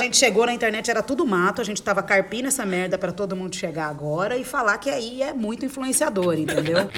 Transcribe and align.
A 0.00 0.02
gente 0.02 0.16
chegou 0.16 0.46
na 0.46 0.54
internet, 0.54 0.90
era 0.90 1.02
tudo 1.02 1.26
mato, 1.26 1.60
a 1.60 1.64
gente 1.64 1.82
tava 1.82 2.02
carpindo 2.02 2.48
essa 2.48 2.64
merda 2.64 2.96
para 2.96 3.12
todo 3.12 3.36
mundo 3.36 3.54
chegar 3.54 3.86
agora 3.88 4.34
e 4.34 4.44
falar 4.44 4.78
que 4.78 4.88
aí 4.88 5.22
é 5.22 5.34
muito 5.34 5.66
influenciador, 5.66 6.38
entendeu? 6.38 6.88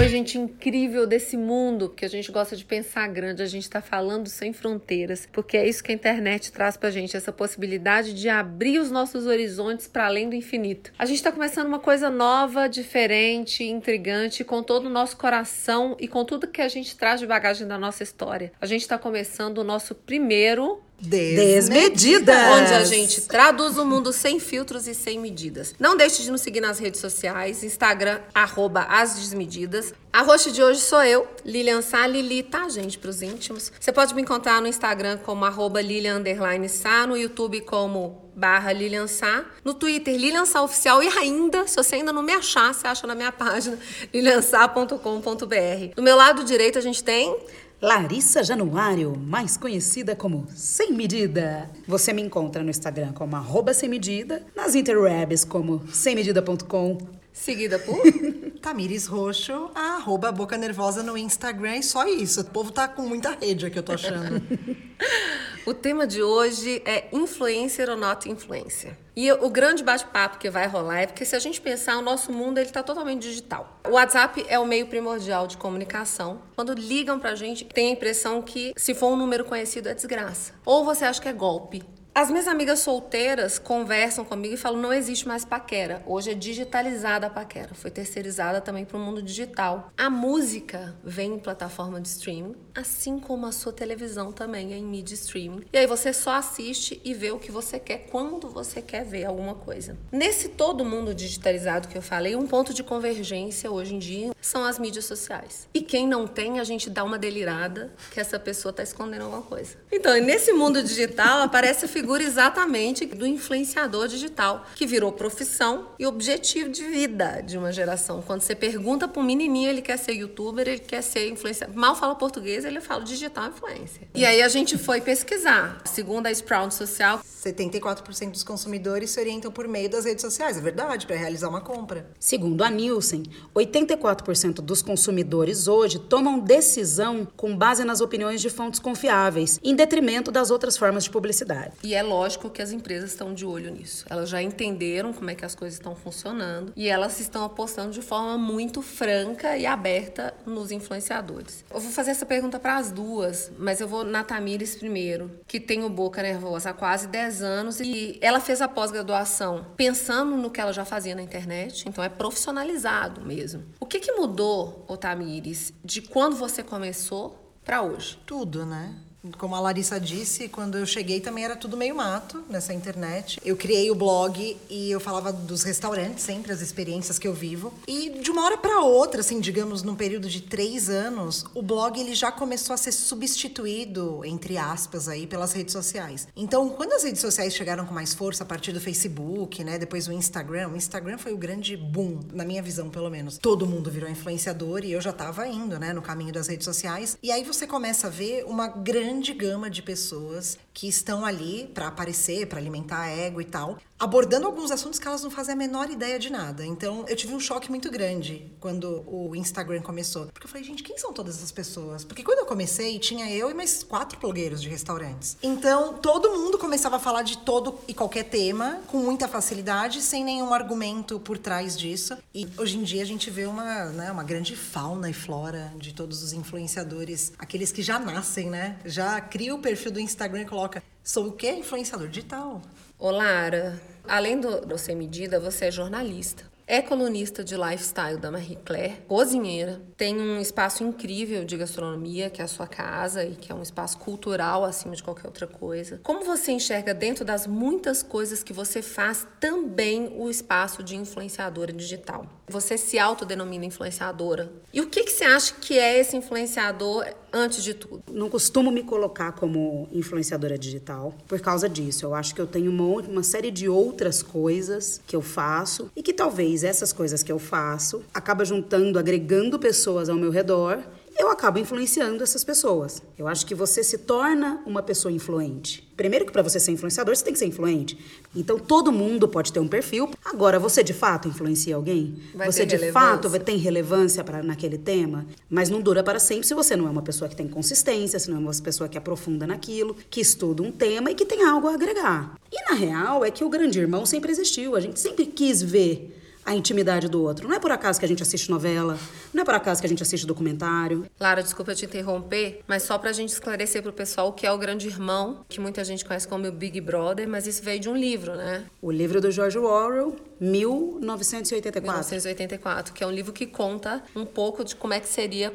Oi, 0.00 0.08
gente 0.08 0.38
incrível 0.38 1.06
desse 1.06 1.36
mundo 1.36 1.90
que 1.90 2.06
a 2.06 2.08
gente 2.08 2.32
gosta 2.32 2.56
de 2.56 2.64
pensar 2.64 3.06
grande, 3.08 3.42
a 3.42 3.46
gente 3.46 3.64
está 3.64 3.82
falando 3.82 4.28
sem 4.28 4.50
fronteiras, 4.50 5.28
porque 5.30 5.58
é 5.58 5.68
isso 5.68 5.84
que 5.84 5.92
a 5.92 5.94
internet 5.94 6.50
traz 6.50 6.74
pra 6.74 6.90
gente, 6.90 7.18
essa 7.18 7.30
possibilidade 7.30 8.14
de 8.14 8.26
abrir 8.26 8.78
os 8.78 8.90
nossos 8.90 9.26
horizontes 9.26 9.86
para 9.86 10.06
além 10.06 10.30
do 10.30 10.34
infinito. 10.34 10.90
A 10.98 11.04
gente 11.04 11.18
está 11.18 11.30
começando 11.30 11.66
uma 11.66 11.78
coisa 11.78 12.08
nova, 12.08 12.66
diferente, 12.66 13.62
intrigante, 13.62 14.42
com 14.42 14.62
todo 14.62 14.86
o 14.86 14.90
nosso 14.90 15.18
coração 15.18 15.94
e 16.00 16.08
com 16.08 16.24
tudo 16.24 16.48
que 16.48 16.62
a 16.62 16.68
gente 16.68 16.96
traz 16.96 17.20
de 17.20 17.26
bagagem 17.26 17.68
da 17.68 17.76
nossa 17.76 18.02
história. 18.02 18.52
A 18.58 18.64
gente 18.64 18.80
está 18.80 18.96
começando 18.96 19.58
o 19.58 19.64
nosso 19.64 19.94
primeiro 19.94 20.80
Desmedidas. 21.00 22.36
Onde 22.60 22.74
a 22.74 22.84
gente 22.84 23.22
traduz 23.22 23.78
o 23.78 23.84
mundo 23.84 24.12
sem 24.12 24.38
filtros 24.38 24.86
e 24.86 24.94
sem 24.94 25.18
medidas. 25.18 25.74
Não 25.78 25.96
deixe 25.96 26.22
de 26.22 26.30
nos 26.30 26.42
seguir 26.42 26.60
nas 26.60 26.78
redes 26.78 27.00
sociais, 27.00 27.64
Instagram, 27.64 28.20
arroba 28.34 28.82
as 28.82 29.14
desmedidas. 29.14 29.94
A 30.12 30.22
host 30.22 30.50
de 30.50 30.60
hoje 30.60 30.80
sou 30.80 31.02
eu, 31.04 31.26
Lilian 31.44 31.82
Sá, 31.82 32.04
Lili, 32.04 32.42
tá, 32.42 32.68
gente, 32.68 32.98
pros 32.98 33.22
íntimos. 33.22 33.72
Você 33.78 33.92
pode 33.92 34.12
me 34.12 34.20
encontrar 34.20 34.60
no 34.60 34.66
Instagram 34.66 35.18
como 35.18 35.44
arroba 35.44 35.80
Lilian 35.80 36.20
Sá, 36.68 37.06
no 37.06 37.16
YouTube 37.16 37.60
como 37.60 38.28
barra 38.34 38.72
Lilian 38.72 39.06
Sá, 39.06 39.44
no 39.64 39.72
Twitter 39.72 40.16
Lilian 40.16 40.46
Sá 40.46 40.62
Oficial 40.62 41.02
e 41.02 41.08
ainda, 41.08 41.66
se 41.68 41.76
você 41.76 41.96
ainda 41.96 42.12
não 42.12 42.22
me 42.22 42.32
achar, 42.32 42.74
você 42.74 42.86
acha 42.88 43.06
na 43.06 43.14
minha 43.14 43.30
página 43.30 43.78
liliansá.com.br. 44.12 45.94
Do 45.94 46.02
meu 46.02 46.16
lado 46.16 46.42
direito 46.42 46.78
a 46.78 46.82
gente 46.82 47.04
tem 47.04 47.36
Larissa 47.82 48.44
Januário, 48.44 49.16
mais 49.16 49.56
conhecida 49.56 50.14
como 50.14 50.46
Sem 50.54 50.92
Medida. 50.92 51.70
Você 51.88 52.12
me 52.12 52.20
encontra 52.20 52.62
no 52.62 52.68
Instagram 52.68 53.14
como 53.14 53.34
arroba 53.36 53.72
sem 53.72 53.88
medida, 53.88 54.42
nas 54.54 54.74
interwebs 54.74 55.46
como 55.46 55.82
semmedida.com. 55.90 56.98
Seguida 57.32 57.78
por 57.78 57.98
Tamires 58.60 59.06
Roxo, 59.06 59.70
arroba 59.74 60.30
Boca 60.30 60.58
Nervosa 60.58 61.02
no 61.02 61.16
Instagram 61.16 61.76
e 61.76 61.82
só 61.82 62.06
isso. 62.06 62.42
O 62.42 62.44
povo 62.44 62.70
tá 62.70 62.86
com 62.86 63.00
muita 63.02 63.30
rede 63.30 63.64
aqui, 63.64 63.78
eu 63.78 63.82
tô 63.82 63.92
achando. 63.92 64.42
o 65.66 65.74
tema 65.74 66.06
de 66.06 66.22
hoje 66.22 66.82
é 66.84 67.08
influencer 67.12 67.88
ou 67.88 67.96
not 67.96 68.28
influencer. 68.28 68.96
E 69.14 69.30
o 69.30 69.50
grande 69.50 69.82
bate-papo 69.82 70.38
que 70.38 70.48
vai 70.48 70.66
rolar 70.66 71.00
é 71.00 71.06
porque 71.06 71.24
se 71.24 71.36
a 71.36 71.38
gente 71.38 71.60
pensar, 71.60 71.98
o 71.98 72.02
nosso 72.02 72.32
mundo 72.32 72.58
ele 72.58 72.68
está 72.68 72.82
totalmente 72.82 73.22
digital. 73.22 73.80
O 73.86 73.92
WhatsApp 73.92 74.44
é 74.48 74.58
o 74.58 74.64
meio 74.64 74.86
primordial 74.86 75.46
de 75.46 75.56
comunicação. 75.56 76.40
Quando 76.56 76.72
ligam 76.72 77.18
pra 77.18 77.34
gente, 77.34 77.64
tem 77.64 77.88
a 77.88 77.92
impressão 77.92 78.40
que 78.40 78.72
se 78.76 78.94
for 78.94 79.08
um 79.08 79.16
número 79.16 79.44
conhecido 79.44 79.88
é 79.88 79.94
desgraça. 79.94 80.54
Ou 80.64 80.84
você 80.84 81.04
acha 81.04 81.20
que 81.20 81.28
é 81.28 81.32
golpe. 81.32 81.82
As 82.12 82.28
minhas 82.28 82.48
amigas 82.48 82.80
solteiras 82.80 83.58
conversam 83.58 84.24
comigo 84.24 84.54
e 84.54 84.56
falam: 84.56 84.80
não 84.80 84.92
existe 84.92 85.28
mais 85.28 85.44
paquera. 85.44 86.02
Hoje 86.04 86.30
é 86.30 86.34
digitalizada 86.34 87.28
a 87.28 87.30
paquera. 87.30 87.72
Foi 87.72 87.90
terceirizada 87.90 88.60
também 88.60 88.84
para 88.84 88.96
o 88.96 89.00
mundo 89.00 89.22
digital. 89.22 89.92
A 89.96 90.10
música 90.10 90.94
vem 91.04 91.34
em 91.34 91.38
plataforma 91.38 92.00
de 92.00 92.08
streaming, 92.08 92.56
assim 92.74 93.18
como 93.20 93.46
a 93.46 93.52
sua 93.52 93.72
televisão 93.72 94.32
também 94.32 94.72
é 94.72 94.76
em 94.76 94.84
mídia 94.84 95.14
streaming. 95.14 95.64
E 95.72 95.78
aí 95.78 95.86
você 95.86 96.12
só 96.12 96.34
assiste 96.34 97.00
e 97.04 97.14
vê 97.14 97.30
o 97.30 97.38
que 97.38 97.52
você 97.52 97.78
quer 97.78 98.08
quando 98.10 98.48
você 98.48 98.82
quer 98.82 99.04
ver 99.04 99.24
alguma 99.26 99.54
coisa. 99.54 99.96
Nesse 100.10 100.48
todo 100.48 100.84
mundo 100.84 101.14
digitalizado 101.14 101.86
que 101.86 101.96
eu 101.96 102.02
falei, 102.02 102.34
um 102.34 102.46
ponto 102.46 102.74
de 102.74 102.82
convergência 102.82 103.70
hoje 103.70 103.94
em 103.94 103.98
dia 103.98 104.32
são 104.40 104.64
as 104.64 104.78
mídias 104.78 105.04
sociais. 105.04 105.68
E 105.72 105.80
quem 105.80 106.08
não 106.08 106.26
tem, 106.26 106.58
a 106.58 106.64
gente 106.64 106.90
dá 106.90 107.04
uma 107.04 107.18
delirada 107.18 107.94
que 108.10 108.18
essa 108.18 108.38
pessoa 108.38 108.70
está 108.70 108.82
escondendo 108.82 109.22
alguma 109.22 109.42
coisa. 109.42 109.76
Então, 109.92 110.12
nesse 110.20 110.52
mundo 110.52 110.82
digital 110.82 111.42
aparece 111.42 111.86
figura 112.00 112.22
exatamente 112.22 113.04
do 113.04 113.26
influenciador 113.26 114.08
digital, 114.08 114.64
que 114.74 114.86
virou 114.86 115.12
profissão 115.12 115.88
e 115.98 116.06
objetivo 116.06 116.70
de 116.70 116.82
vida 116.82 117.42
de 117.42 117.58
uma 117.58 117.70
geração. 117.70 118.22
Quando 118.22 118.40
você 118.40 118.54
pergunta 118.54 119.06
para 119.06 119.20
um 119.20 119.22
menininho, 119.22 119.68
ele 119.68 119.82
quer 119.82 119.98
ser 119.98 120.12
youtuber, 120.12 120.66
ele 120.66 120.78
quer 120.78 121.02
ser 121.02 121.28
influenciador. 121.28 121.76
Mal 121.76 121.94
fala 121.94 122.14
português, 122.14 122.64
ele 122.64 122.80
fala 122.80 123.04
digital 123.04 123.48
influencer. 123.48 124.08
E 124.14 124.24
aí 124.24 124.40
a 124.40 124.48
gente 124.48 124.78
foi 124.78 125.02
pesquisar. 125.02 125.82
Segundo 125.84 126.26
a 126.26 126.30
Sprout 126.30 126.74
Social, 126.74 127.20
74% 127.44 128.30
dos 128.30 128.42
consumidores 128.42 129.10
se 129.10 129.20
orientam 129.20 129.50
por 129.50 129.68
meio 129.68 129.90
das 129.90 130.06
redes 130.06 130.22
sociais, 130.22 130.56
é 130.56 130.60
verdade, 130.60 131.06
para 131.06 131.16
realizar 131.16 131.48
uma 131.48 131.60
compra. 131.60 132.10
Segundo 132.18 132.62
a 132.62 132.70
Nielsen, 132.70 133.24
84% 133.54 134.62
dos 134.62 134.80
consumidores 134.80 135.68
hoje 135.68 135.98
tomam 135.98 136.38
decisão 136.38 137.28
com 137.36 137.54
base 137.54 137.84
nas 137.84 138.00
opiniões 138.00 138.40
de 138.40 138.48
fontes 138.48 138.80
confiáveis, 138.80 139.60
em 139.62 139.74
detrimento 139.74 140.30
das 140.30 140.50
outras 140.50 140.78
formas 140.78 141.04
de 141.04 141.10
publicidade. 141.10 141.72
E 141.82 141.89
é 141.94 142.02
lógico 142.02 142.50
que 142.50 142.62
as 142.62 142.72
empresas 142.72 143.10
estão 143.10 143.32
de 143.32 143.44
olho 143.44 143.70
nisso. 143.70 144.04
Elas 144.08 144.28
já 144.28 144.42
entenderam 144.42 145.12
como 145.12 145.30
é 145.30 145.34
que 145.34 145.44
as 145.44 145.54
coisas 145.54 145.78
estão 145.78 145.94
funcionando 145.94 146.72
e 146.76 146.88
elas 146.88 147.20
estão 147.20 147.44
apostando 147.44 147.92
de 147.92 148.02
forma 148.02 148.38
muito 148.38 148.82
franca 148.82 149.56
e 149.56 149.66
aberta 149.66 150.34
nos 150.46 150.70
influenciadores. 150.70 151.64
Eu 151.70 151.80
vou 151.80 151.90
fazer 151.90 152.12
essa 152.12 152.26
pergunta 152.26 152.58
para 152.58 152.76
as 152.76 152.90
duas, 152.90 153.50
mas 153.58 153.80
eu 153.80 153.88
vou 153.88 154.04
na 154.04 154.22
Tamires 154.22 154.76
primeiro, 154.76 155.30
que 155.46 155.58
tem 155.58 155.84
o 155.84 155.90
Boca 155.90 156.22
Nervosa 156.22 156.70
há 156.70 156.72
quase 156.72 157.08
10 157.08 157.42
anos 157.42 157.80
e 157.80 158.18
ela 158.20 158.40
fez 158.40 158.60
a 158.60 158.68
pós-graduação 158.68 159.66
pensando 159.76 160.36
no 160.36 160.50
que 160.50 160.60
ela 160.60 160.72
já 160.72 160.84
fazia 160.84 161.14
na 161.14 161.22
internet, 161.22 161.88
então 161.88 162.02
é 162.02 162.08
profissionalizado 162.08 163.20
mesmo. 163.22 163.64
O 163.80 163.86
que, 163.86 163.98
que 163.98 164.12
mudou, 164.12 164.86
Tamires, 165.00 165.72
de 165.84 166.02
quando 166.02 166.36
você 166.36 166.62
começou 166.62 167.54
para 167.64 167.82
hoje? 167.82 168.18
Tudo, 168.26 168.66
né? 168.66 168.94
Como 169.36 169.54
a 169.54 169.60
Larissa 169.60 170.00
disse, 170.00 170.48
quando 170.48 170.78
eu 170.78 170.86
cheguei 170.86 171.20
também 171.20 171.44
era 171.44 171.54
tudo 171.54 171.76
meio 171.76 171.94
mato 171.94 172.42
nessa 172.48 172.72
internet. 172.72 173.38
Eu 173.44 173.54
criei 173.54 173.90
o 173.90 173.94
blog 173.94 174.56
e 174.68 174.90
eu 174.90 174.98
falava 174.98 175.30
dos 175.30 175.62
restaurantes 175.62 176.24
sempre, 176.24 176.52
as 176.52 176.62
experiências 176.62 177.18
que 177.18 177.28
eu 177.28 177.34
vivo. 177.34 177.72
E 177.86 178.10
de 178.20 178.30
uma 178.30 178.44
hora 178.44 178.56
para 178.56 178.80
outra, 178.80 179.20
assim, 179.20 179.38
digamos, 179.38 179.82
num 179.82 179.94
período 179.94 180.28
de 180.28 180.40
três 180.40 180.88
anos, 180.88 181.44
o 181.54 181.60
blog 181.60 182.00
ele 182.00 182.14
já 182.14 182.32
começou 182.32 182.72
a 182.72 182.76
ser 182.78 182.92
substituído, 182.92 184.24
entre 184.24 184.56
aspas, 184.56 185.06
aí, 185.06 185.26
pelas 185.26 185.52
redes 185.52 185.72
sociais. 185.72 186.26
Então, 186.34 186.70
quando 186.70 186.94
as 186.94 187.04
redes 187.04 187.20
sociais 187.20 187.54
chegaram 187.54 187.84
com 187.84 187.92
mais 187.92 188.14
força 188.14 188.42
a 188.42 188.46
partir 188.46 188.72
do 188.72 188.80
Facebook, 188.80 189.62
né, 189.62 189.78
depois 189.78 190.08
o 190.08 190.12
Instagram, 190.12 190.70
o 190.70 190.76
Instagram 190.76 191.18
foi 191.18 191.32
o 191.32 191.36
grande 191.36 191.76
boom, 191.76 192.20
na 192.32 192.44
minha 192.44 192.62
visão, 192.62 192.88
pelo 192.88 193.10
menos. 193.10 193.36
Todo 193.36 193.66
mundo 193.66 193.90
virou 193.90 194.08
influenciador 194.08 194.82
e 194.82 194.92
eu 194.92 195.00
já 195.00 195.10
estava 195.10 195.46
indo, 195.46 195.78
né, 195.78 195.92
no 195.92 196.00
caminho 196.00 196.32
das 196.32 196.48
redes 196.48 196.64
sociais. 196.64 197.18
E 197.22 197.30
aí 197.30 197.44
você 197.44 197.66
começa 197.66 198.06
a 198.06 198.10
ver 198.10 198.44
uma 198.46 198.68
grande 198.68 199.09
grande 199.10 199.32
gama 199.32 199.68
de 199.68 199.82
pessoas 199.82 200.56
que 200.72 200.86
estão 200.88 201.24
ali 201.24 201.68
para 201.74 201.88
aparecer, 201.88 202.46
para 202.46 202.58
alimentar 202.58 203.00
a 203.00 203.08
ego 203.08 203.40
e 203.40 203.44
tal, 203.44 203.76
abordando 203.98 204.46
alguns 204.46 204.70
assuntos 204.70 204.98
que 204.98 205.06
elas 205.06 205.22
não 205.22 205.30
fazem 205.30 205.52
a 205.52 205.56
menor 205.56 205.90
ideia 205.90 206.18
de 206.18 206.30
nada. 206.30 206.64
Então, 206.64 207.04
eu 207.06 207.16
tive 207.16 207.34
um 207.34 207.40
choque 207.40 207.68
muito 207.68 207.90
grande 207.90 208.50
quando 208.60 209.04
o 209.06 209.36
Instagram 209.36 209.82
começou. 209.82 210.26
Porque 210.28 210.46
eu 210.46 210.50
falei, 210.50 210.64
gente, 210.64 210.82
quem 210.82 210.96
são 210.96 211.12
todas 211.12 211.36
essas 211.36 211.52
pessoas? 211.52 212.04
Porque 212.04 212.22
quando 212.22 212.38
eu 212.38 212.46
comecei, 212.46 212.98
tinha 212.98 213.30
eu 213.30 213.50
e 213.50 213.54
mais 213.54 213.82
quatro 213.82 214.18
blogueiros 214.18 214.62
de 214.62 214.68
restaurantes. 214.68 215.36
Então, 215.42 215.94
todo 215.94 216.30
mundo 216.30 216.56
começava 216.56 216.96
a 216.96 217.00
falar 217.00 217.22
de 217.22 217.38
todo 217.38 217.78
e 217.86 217.92
qualquer 217.92 218.24
tema 218.24 218.80
com 218.86 218.98
muita 218.98 219.28
facilidade, 219.28 220.00
sem 220.00 220.24
nenhum 220.24 220.54
argumento 220.54 221.18
por 221.20 221.36
trás 221.36 221.76
disso. 221.76 222.16
E 222.32 222.48
hoje 222.56 222.78
em 222.78 222.82
dia 222.82 223.02
a 223.02 223.06
gente 223.06 223.28
vê 223.28 223.44
uma, 223.44 223.86
né, 223.86 224.10
uma 224.10 224.24
grande 224.24 224.56
fauna 224.56 225.10
e 225.10 225.12
flora 225.12 225.74
de 225.76 225.92
todos 225.92 226.22
os 226.22 226.32
influenciadores, 226.32 227.32
aqueles 227.38 227.70
que 227.72 227.82
já 227.82 227.98
nascem, 227.98 228.48
né? 228.48 228.78
Já 228.84 228.99
cria 229.30 229.54
o 229.54 229.58
perfil 229.58 229.92
do 229.92 230.00
Instagram 230.00 230.42
e 230.42 230.46
coloca 230.46 230.82
sou 231.02 231.28
o 231.28 231.32
quê? 231.32 231.50
Influenciador 231.50 232.08
digital. 232.08 232.62
Ô 232.98 233.10
Lara, 233.10 233.80
além 234.06 234.38
do, 234.38 234.60
do 234.60 234.76
Sem 234.76 234.94
Medida, 234.94 235.40
você 235.40 235.66
é 235.66 235.70
jornalista. 235.70 236.44
É 236.72 236.80
colunista 236.80 237.42
de 237.42 237.56
lifestyle 237.56 238.16
da 238.16 238.30
Marie 238.30 238.56
Claire, 238.64 238.98
cozinheira, 239.08 239.82
tem 239.96 240.20
um 240.20 240.40
espaço 240.40 240.84
incrível 240.84 241.44
de 241.44 241.56
gastronomia, 241.56 242.30
que 242.30 242.40
é 242.40 242.44
a 242.44 242.46
sua 242.46 242.68
casa 242.68 243.24
e 243.24 243.34
que 243.34 243.50
é 243.50 243.54
um 243.56 243.60
espaço 243.60 243.98
cultural 243.98 244.64
acima 244.64 244.94
de 244.94 245.02
qualquer 245.02 245.26
outra 245.26 245.48
coisa. 245.48 245.98
Como 246.04 246.24
você 246.24 246.52
enxerga 246.52 246.94
dentro 246.94 247.24
das 247.24 247.44
muitas 247.44 248.04
coisas 248.04 248.44
que 248.44 248.52
você 248.52 248.82
faz 248.82 249.26
também 249.40 250.14
o 250.16 250.30
espaço 250.30 250.80
de 250.80 250.94
influenciadora 250.94 251.72
digital? 251.72 252.24
Você 252.46 252.78
se 252.78 253.00
autodenomina 253.00 253.64
influenciadora. 253.64 254.52
E 254.72 254.80
o 254.80 254.86
que, 254.88 255.02
que 255.02 255.10
você 255.10 255.24
acha 255.24 255.54
que 255.60 255.76
é 255.76 255.98
esse 255.98 256.16
influenciador 256.16 257.04
antes 257.32 257.62
de 257.62 257.74
tudo? 257.74 258.02
Não 258.10 258.28
costumo 258.28 258.70
me 258.70 258.82
colocar 258.82 259.32
como 259.32 259.88
influenciadora 259.92 260.58
digital 260.58 261.14
por 261.26 261.40
causa 261.40 261.68
disso. 261.68 262.04
Eu 262.04 262.14
acho 262.14 262.34
que 262.34 262.40
eu 262.40 262.46
tenho 262.46 262.70
uma, 262.70 263.00
uma 263.02 263.22
série 263.22 263.50
de 263.50 263.68
outras 263.68 264.22
coisas 264.22 265.00
que 265.06 265.14
eu 265.14 265.22
faço 265.22 265.90
e 265.94 266.02
que 266.02 266.12
talvez 266.12 266.64
essas 266.64 266.92
coisas 266.92 267.22
que 267.22 267.32
eu 267.32 267.38
faço 267.38 268.02
acaba 268.12 268.44
juntando, 268.44 268.98
agregando 268.98 269.58
pessoas 269.58 270.08
ao 270.08 270.16
meu 270.16 270.30
redor 270.30 270.82
eu 271.20 271.30
acabo 271.30 271.58
influenciando 271.58 272.24
essas 272.24 272.42
pessoas. 272.42 273.02
Eu 273.18 273.28
acho 273.28 273.44
que 273.44 273.54
você 273.54 273.84
se 273.84 273.98
torna 273.98 274.62
uma 274.64 274.82
pessoa 274.82 275.12
influente. 275.12 275.86
Primeiro 275.94 276.24
que 276.24 276.32
para 276.32 276.40
você 276.40 276.58
ser 276.58 276.72
influenciador, 276.72 277.14
você 277.14 277.22
tem 277.22 277.34
que 277.34 277.38
ser 277.38 277.44
influente. 277.44 277.98
Então 278.34 278.58
todo 278.58 278.90
mundo 278.90 279.28
pode 279.28 279.52
ter 279.52 279.60
um 279.60 279.68
perfil. 279.68 280.08
Agora, 280.24 280.58
você 280.58 280.82
de 280.82 280.94
fato 280.94 281.28
influencia 281.28 281.76
alguém? 281.76 282.18
Vai 282.34 282.50
você 282.50 282.64
de 282.64 282.76
relevância? 282.76 282.92
fato 283.28 283.40
tem 283.40 283.58
relevância 283.58 284.24
para 284.24 284.42
naquele 284.42 284.78
tema? 284.78 285.26
Mas 285.50 285.68
não 285.68 285.82
dura 285.82 286.02
para 286.02 286.18
sempre 286.18 286.46
se 286.46 286.54
você 286.54 286.74
não 286.74 286.86
é 286.86 286.90
uma 286.90 287.02
pessoa 287.02 287.28
que 287.28 287.36
tem 287.36 287.46
consistência, 287.46 288.18
se 288.18 288.30
não 288.30 288.38
é 288.38 288.40
uma 288.40 288.54
pessoa 288.54 288.88
que 288.88 288.96
aprofunda 288.96 289.46
naquilo, 289.46 289.94
que 290.08 290.22
estuda 290.22 290.62
um 290.62 290.72
tema 290.72 291.10
e 291.10 291.14
que 291.14 291.26
tem 291.26 291.44
algo 291.44 291.68
a 291.68 291.74
agregar. 291.74 292.34
E 292.50 292.70
na 292.70 292.74
real 292.74 293.22
é 293.24 293.30
que 293.30 293.44
o 293.44 293.50
grande 293.50 293.78
irmão 293.78 294.06
sempre 294.06 294.32
existiu. 294.32 294.74
A 294.74 294.80
gente 294.80 294.98
sempre 294.98 295.26
quis 295.26 295.62
ver 295.62 296.16
a 296.44 296.54
intimidade 296.54 297.08
do 297.08 297.22
outro. 297.22 297.48
Não 297.48 297.54
é 297.54 297.58
por 297.58 297.70
acaso 297.70 297.98
que 297.98 298.04
a 298.04 298.08
gente 298.08 298.22
assiste 298.22 298.50
novela, 298.50 298.98
não 299.32 299.42
é 299.42 299.44
por 299.44 299.54
acaso 299.54 299.80
que 299.80 299.86
a 299.86 299.88
gente 299.88 300.02
assiste 300.02 300.26
documentário. 300.26 301.06
Lara, 301.18 301.42
desculpa 301.42 301.74
te 301.74 301.84
interromper, 301.84 302.60
mas 302.66 302.82
só 302.82 302.98
pra 302.98 303.12
gente 303.12 303.30
esclarecer 303.30 303.82
pro 303.82 303.92
pessoal 303.92 304.28
o 304.28 304.32
que 304.32 304.46
é 304.46 304.52
o 304.52 304.58
Grande 304.58 304.86
Irmão, 304.86 305.44
que 305.48 305.60
muita 305.60 305.84
gente 305.84 306.04
conhece 306.04 306.26
como 306.26 306.46
o 306.46 306.52
Big 306.52 306.80
Brother, 306.80 307.28
mas 307.28 307.46
isso 307.46 307.62
veio 307.62 307.80
de 307.80 307.88
um 307.88 307.96
livro, 307.96 308.34
né? 308.34 308.64
O 308.80 308.90
livro 308.90 309.20
do 309.20 309.30
George 309.30 309.58
Orwell, 309.58 310.16
1984. 310.40 311.82
1984, 311.82 312.94
que 312.94 313.04
é 313.04 313.06
um 313.06 313.10
livro 313.10 313.32
que 313.32 313.46
conta 313.46 314.02
um 314.16 314.24
pouco 314.24 314.64
de 314.64 314.74
como 314.74 314.94
é 314.94 315.00
que 315.00 315.08
seria 315.08 315.52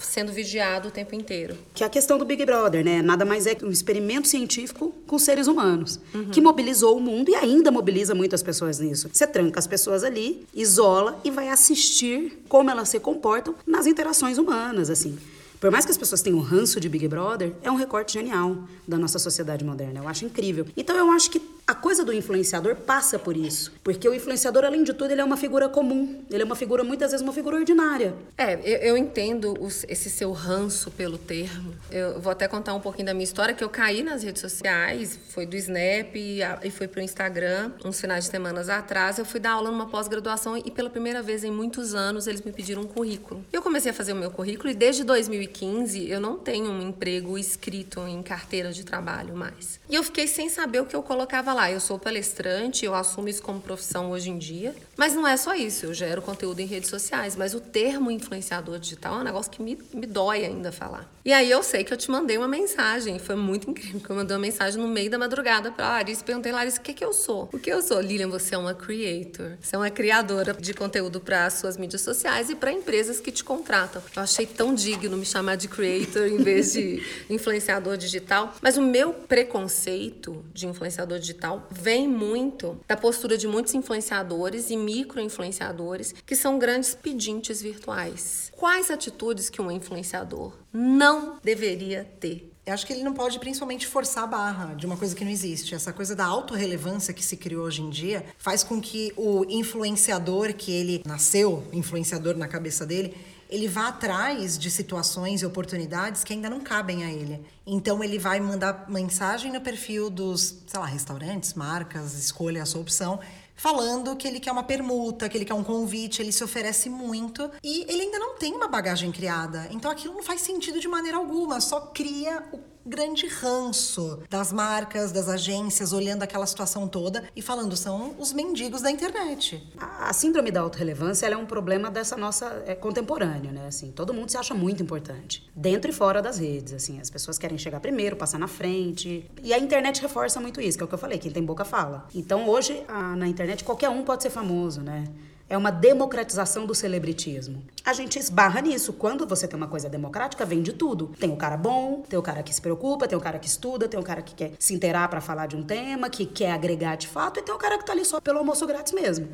sendo 0.00 0.32
vigiado 0.32 0.88
o 0.88 0.90
tempo 0.90 1.14
inteiro. 1.14 1.56
Que 1.72 1.84
é 1.84 1.86
a 1.86 1.90
questão 1.90 2.18
do 2.18 2.24
Big 2.24 2.44
Brother, 2.44 2.84
né? 2.84 3.00
Nada 3.00 3.24
mais 3.24 3.46
é 3.46 3.54
que 3.54 3.64
um 3.64 3.70
experimento 3.70 4.26
científico 4.26 4.92
com 5.06 5.18
seres 5.18 5.46
humanos, 5.46 6.00
que 6.32 6.40
mobilizou 6.40 6.96
o 6.96 7.00
mundo 7.00 7.30
e 7.30 7.34
ainda 7.34 7.70
mobiliza 7.70 8.14
muitas 8.14 8.42
pessoas 8.42 8.80
nisso. 8.80 9.08
Você 9.12 9.26
tranca 9.26 9.58
as 9.58 9.66
pessoas 9.66 10.02
ali, 10.02 10.33
isola 10.54 11.20
e 11.24 11.30
vai 11.30 11.48
assistir 11.48 12.44
como 12.48 12.70
elas 12.70 12.88
se 12.88 13.00
comportam 13.00 13.54
nas 13.66 13.86
interações 13.86 14.38
humanas, 14.38 14.90
assim. 14.90 15.18
Por 15.60 15.70
mais 15.70 15.84
que 15.84 15.90
as 15.90 15.96
pessoas 15.96 16.20
tenham 16.20 16.40
ranço 16.40 16.78
de 16.78 16.88
Big 16.88 17.08
Brother, 17.08 17.54
é 17.62 17.70
um 17.70 17.76
recorte 17.76 18.12
genial 18.12 18.58
da 18.86 18.98
nossa 18.98 19.18
sociedade 19.18 19.64
moderna. 19.64 20.00
Eu 20.00 20.08
acho 20.08 20.24
incrível. 20.24 20.66
Então 20.76 20.94
eu 20.94 21.10
acho 21.10 21.30
que 21.30 21.40
a 21.66 21.74
coisa 21.74 22.04
do 22.04 22.12
influenciador 22.12 22.76
passa 22.76 23.18
por 23.18 23.36
isso. 23.36 23.72
Porque 23.82 24.06
o 24.08 24.14
influenciador, 24.14 24.64
além 24.64 24.84
de 24.84 24.92
tudo, 24.92 25.10
ele 25.12 25.20
é 25.20 25.24
uma 25.24 25.36
figura 25.36 25.66
comum. 25.68 26.22
Ele 26.30 26.42
é 26.42 26.44
uma 26.44 26.54
figura, 26.56 26.84
muitas 26.84 27.10
vezes, 27.10 27.22
uma 27.24 27.32
figura 27.32 27.56
ordinária. 27.56 28.14
É, 28.36 28.54
eu, 28.54 28.78
eu 28.90 28.96
entendo 28.98 29.54
os- 29.58 29.84
esse 29.88 30.10
seu 30.10 30.30
ranço 30.32 30.90
pelo 30.90 31.16
termo. 31.16 31.74
Eu 31.90 32.20
vou 32.20 32.30
até 32.30 32.46
contar 32.46 32.74
um 32.74 32.80
pouquinho 32.80 33.06
da 33.06 33.14
minha 33.14 33.24
história, 33.24 33.54
que 33.54 33.64
eu 33.64 33.68
caí 33.70 34.02
nas 34.02 34.22
redes 34.22 34.42
sociais, 34.42 35.18
foi 35.30 35.46
do 35.46 35.56
Snap 35.56 36.14
e, 36.14 36.42
a- 36.42 36.58
e 36.62 36.70
fui 36.70 36.86
pro 36.86 37.00
Instagram, 37.00 37.72
uns 37.82 37.98
finais 37.98 38.24
de 38.26 38.30
semanas 38.30 38.68
atrás. 38.68 39.18
Eu 39.18 39.24
fui 39.24 39.40
dar 39.40 39.52
aula 39.52 39.70
numa 39.70 39.86
pós-graduação 39.86 40.58
e 40.58 40.70
pela 40.70 40.90
primeira 40.90 41.22
vez 41.22 41.44
em 41.44 41.50
muitos 41.50 41.94
anos 41.94 42.26
eles 42.26 42.42
me 42.42 42.52
pediram 42.52 42.82
um 42.82 42.86
currículo. 42.86 43.42
Eu 43.50 43.62
comecei 43.62 43.90
a 43.90 43.94
fazer 43.94 44.12
o 44.12 44.16
meu 44.16 44.30
currículo 44.30 44.68
e 44.70 44.74
desde 44.74 45.02
2015 45.02 46.10
eu 46.10 46.20
não 46.20 46.36
tenho 46.38 46.70
um 46.70 46.82
emprego 46.82 47.38
escrito 47.38 48.00
em 48.06 48.22
carteira 48.22 48.70
de 48.70 48.84
trabalho 48.84 49.34
mais. 49.34 49.80
E 49.88 49.94
eu 49.94 50.02
fiquei 50.02 50.26
sem 50.26 50.50
saber 50.50 50.80
o 50.80 50.86
que 50.86 50.94
eu 50.94 51.02
colocava 51.02 51.53
lá. 51.54 51.70
Eu 51.70 51.80
sou 51.80 51.98
palestrante, 51.98 52.84
eu 52.84 52.94
assumo 52.94 53.28
isso 53.28 53.42
como 53.42 53.60
profissão 53.60 54.10
hoje 54.10 54.30
em 54.30 54.38
dia, 54.38 54.74
mas 54.96 55.14
não 55.14 55.26
é 55.26 55.36
só 55.36 55.54
isso. 55.54 55.86
Eu 55.86 55.94
gero 55.94 56.20
conteúdo 56.20 56.60
em 56.60 56.66
redes 56.66 56.90
sociais, 56.90 57.36
mas 57.36 57.54
o 57.54 57.60
termo 57.60 58.10
influenciador 58.10 58.78
digital 58.78 59.16
é 59.16 59.20
um 59.20 59.24
negócio 59.24 59.50
que 59.50 59.62
me, 59.62 59.78
me 59.92 60.06
dói 60.06 60.44
ainda 60.44 60.72
falar. 60.72 61.08
E 61.24 61.32
aí 61.32 61.50
eu 61.50 61.62
sei 61.62 61.84
que 61.84 61.92
eu 61.92 61.96
te 61.96 62.10
mandei 62.10 62.36
uma 62.36 62.46
mensagem, 62.48 63.18
foi 63.18 63.34
muito 63.34 63.70
incrível, 63.70 64.00
que 64.00 64.10
eu 64.10 64.16
mandei 64.16 64.36
uma 64.36 64.42
mensagem 64.42 64.80
no 64.80 64.86
meio 64.86 65.10
da 65.10 65.18
madrugada 65.18 65.72
pra 65.72 65.88
Larissa 65.88 66.20
e 66.20 66.24
perguntei, 66.24 66.52
Larissa, 66.52 66.78
o 66.78 66.82
que 66.82 66.92
que 66.92 67.04
eu 67.04 67.12
sou? 67.12 67.48
O 67.52 67.58
que 67.58 67.70
eu 67.70 67.80
sou? 67.80 68.00
Lilian, 68.00 68.28
você 68.28 68.54
é 68.54 68.58
uma 68.58 68.74
creator, 68.74 69.52
você 69.60 69.74
é 69.74 69.78
uma 69.78 69.90
criadora 69.90 70.52
de 70.52 70.74
conteúdo 70.74 71.20
para 71.20 71.46
as 71.46 71.54
suas 71.54 71.76
mídias 71.76 72.02
sociais 72.02 72.50
e 72.50 72.54
para 72.54 72.70
empresas 72.70 73.20
que 73.20 73.32
te 73.32 73.42
contratam. 73.42 74.02
Eu 74.14 74.22
achei 74.22 74.46
tão 74.46 74.74
digno 74.74 75.16
me 75.16 75.24
chamar 75.24 75.56
de 75.56 75.68
creator 75.68 76.26
em 76.26 76.38
vez 76.38 76.72
de 76.72 77.02
influenciador 77.30 77.96
digital, 77.96 78.54
mas 78.60 78.76
o 78.76 78.82
meu 78.82 79.12
preconceito 79.12 80.44
de 80.52 80.66
influenciador 80.66 81.18
digital 81.18 81.43
vem 81.70 82.08
muito 82.08 82.78
da 82.86 82.96
postura 82.96 83.36
de 83.36 83.46
muitos 83.46 83.74
influenciadores 83.74 84.70
e 84.70 84.76
micro-influenciadores 84.76 86.14
que 86.24 86.36
são 86.36 86.58
grandes 86.58 86.94
pedintes 86.94 87.60
virtuais. 87.60 88.52
Quais 88.56 88.90
atitudes 88.90 89.48
que 89.48 89.60
um 89.60 89.70
influenciador 89.70 90.52
não 90.72 91.38
deveria 91.42 92.04
ter? 92.20 92.50
Eu 92.66 92.72
acho 92.72 92.86
que 92.86 92.94
ele 92.94 93.04
não 93.04 93.12
pode, 93.12 93.38
principalmente, 93.38 93.86
forçar 93.86 94.24
a 94.24 94.26
barra 94.26 94.74
de 94.74 94.86
uma 94.86 94.96
coisa 94.96 95.14
que 95.14 95.22
não 95.22 95.30
existe. 95.30 95.74
Essa 95.74 95.92
coisa 95.92 96.16
da 96.16 96.24
autorrelevância 96.24 97.12
que 97.12 97.22
se 97.22 97.36
criou 97.36 97.66
hoje 97.66 97.82
em 97.82 97.90
dia 97.90 98.24
faz 98.38 98.64
com 98.64 98.80
que 98.80 99.12
o 99.18 99.44
influenciador, 99.50 100.54
que 100.54 100.72
ele 100.72 101.02
nasceu 101.04 101.62
influenciador 101.74 102.38
na 102.38 102.48
cabeça 102.48 102.86
dele, 102.86 103.14
ele 103.54 103.68
vá 103.68 103.86
atrás 103.86 104.58
de 104.58 104.68
situações 104.68 105.40
e 105.40 105.46
oportunidades 105.46 106.24
que 106.24 106.32
ainda 106.32 106.50
não 106.50 106.60
cabem 106.60 107.04
a 107.04 107.12
ele. 107.12 107.40
Então 107.64 108.02
ele 108.02 108.18
vai 108.18 108.40
mandar 108.40 108.90
mensagem 108.90 109.52
no 109.52 109.60
perfil 109.60 110.10
dos, 110.10 110.64
sei 110.66 110.80
lá, 110.80 110.86
restaurantes, 110.86 111.54
marcas, 111.54 112.14
escolha 112.14 112.64
a 112.64 112.66
sua 112.66 112.80
opção, 112.80 113.20
falando 113.54 114.16
que 114.16 114.26
ele 114.26 114.40
quer 114.40 114.50
uma 114.50 114.64
permuta, 114.64 115.28
que 115.28 115.38
ele 115.38 115.44
quer 115.44 115.54
um 115.54 115.62
convite, 115.62 116.20
ele 116.20 116.32
se 116.32 116.42
oferece 116.42 116.90
muito 116.90 117.48
e 117.62 117.82
ele 117.88 118.02
ainda 118.02 118.18
não 118.18 118.34
tem 118.36 118.52
uma 118.52 118.66
bagagem 118.66 119.12
criada. 119.12 119.68
Então 119.70 119.88
aquilo 119.88 120.14
não 120.14 120.22
faz 120.24 120.40
sentido 120.40 120.80
de 120.80 120.88
maneira 120.88 121.16
alguma, 121.16 121.60
só 121.60 121.80
cria 121.80 122.42
o 122.52 122.58
grande 122.86 123.26
ranço 123.26 124.20
das 124.28 124.52
marcas, 124.52 125.12
das 125.12 125.28
agências, 125.28 125.92
olhando 125.92 126.22
aquela 126.22 126.46
situação 126.46 126.86
toda 126.86 127.24
e 127.34 127.40
falando 127.42 127.76
são 127.76 128.14
os 128.18 128.32
mendigos 128.32 128.82
da 128.82 128.90
internet. 128.90 129.62
A 129.78 130.12
síndrome 130.12 130.50
da 130.50 130.60
autorrelevância 130.60 131.26
é 131.26 131.36
um 131.36 131.46
problema 131.46 131.90
dessa 131.90 132.16
nossa 132.16 132.62
é, 132.66 132.74
contemporâneo, 132.74 133.52
né? 133.52 133.66
Assim, 133.66 133.90
todo 133.90 134.12
mundo 134.12 134.30
se 134.30 134.36
acha 134.36 134.54
muito 134.54 134.82
importante, 134.82 135.48
dentro 135.54 135.90
e 135.90 135.94
fora 135.94 136.20
das 136.20 136.38
redes. 136.38 136.72
Assim, 136.74 137.00
as 137.00 137.08
pessoas 137.10 137.38
querem 137.38 137.56
chegar 137.58 137.80
primeiro, 137.80 138.16
passar 138.16 138.38
na 138.38 138.48
frente. 138.48 139.30
E 139.42 139.52
a 139.52 139.58
internet 139.58 140.00
reforça 140.02 140.40
muito 140.40 140.60
isso, 140.60 140.76
que 140.76 140.82
é 140.82 140.86
o 140.86 140.88
que 140.88 140.94
eu 140.94 140.98
falei, 140.98 141.18
quem 141.18 141.30
tem 141.30 141.44
boca 141.44 141.64
fala. 141.64 142.06
Então 142.14 142.48
hoje 142.48 142.84
a- 142.88 143.16
na 143.16 143.26
internet 143.26 143.64
qualquer 143.64 143.88
um 143.88 144.02
pode 144.02 144.22
ser 144.22 144.30
famoso, 144.30 144.80
né? 144.80 145.04
É 145.48 145.58
uma 145.58 145.70
democratização 145.70 146.64
do 146.64 146.74
celebritismo. 146.74 147.62
A 147.84 147.92
gente 147.92 148.18
esbarra 148.18 148.60
nisso. 148.62 148.92
Quando 148.92 149.26
você 149.26 149.46
tem 149.46 149.56
uma 149.56 149.68
coisa 149.68 149.88
democrática, 149.88 150.44
vem 150.44 150.62
de 150.62 150.72
tudo. 150.72 151.12
Tem 151.18 151.30
o 151.30 151.36
cara 151.36 151.56
bom, 151.56 152.02
tem 152.08 152.18
o 152.18 152.22
cara 152.22 152.42
que 152.42 152.54
se 152.54 152.60
preocupa, 152.60 153.06
tem 153.06 153.16
o 153.16 153.20
cara 153.20 153.38
que 153.38 153.46
estuda, 153.46 153.86
tem 153.86 154.00
o 154.00 154.02
cara 154.02 154.22
que 154.22 154.34
quer 154.34 154.52
se 154.58 154.72
inteirar 154.74 155.08
pra 155.08 155.20
falar 155.20 155.46
de 155.46 155.54
um 155.54 155.62
tema, 155.62 156.08
que 156.08 156.24
quer 156.24 156.52
agregar 156.52 156.96
de 156.96 157.06
fato, 157.06 157.40
e 157.40 157.42
tem 157.42 157.54
o 157.54 157.58
cara 157.58 157.76
que 157.76 157.84
tá 157.84 157.92
ali 157.92 158.04
só 158.04 158.20
pelo 158.20 158.38
almoço 158.38 158.66
grátis 158.66 158.92
mesmo. 158.92 159.28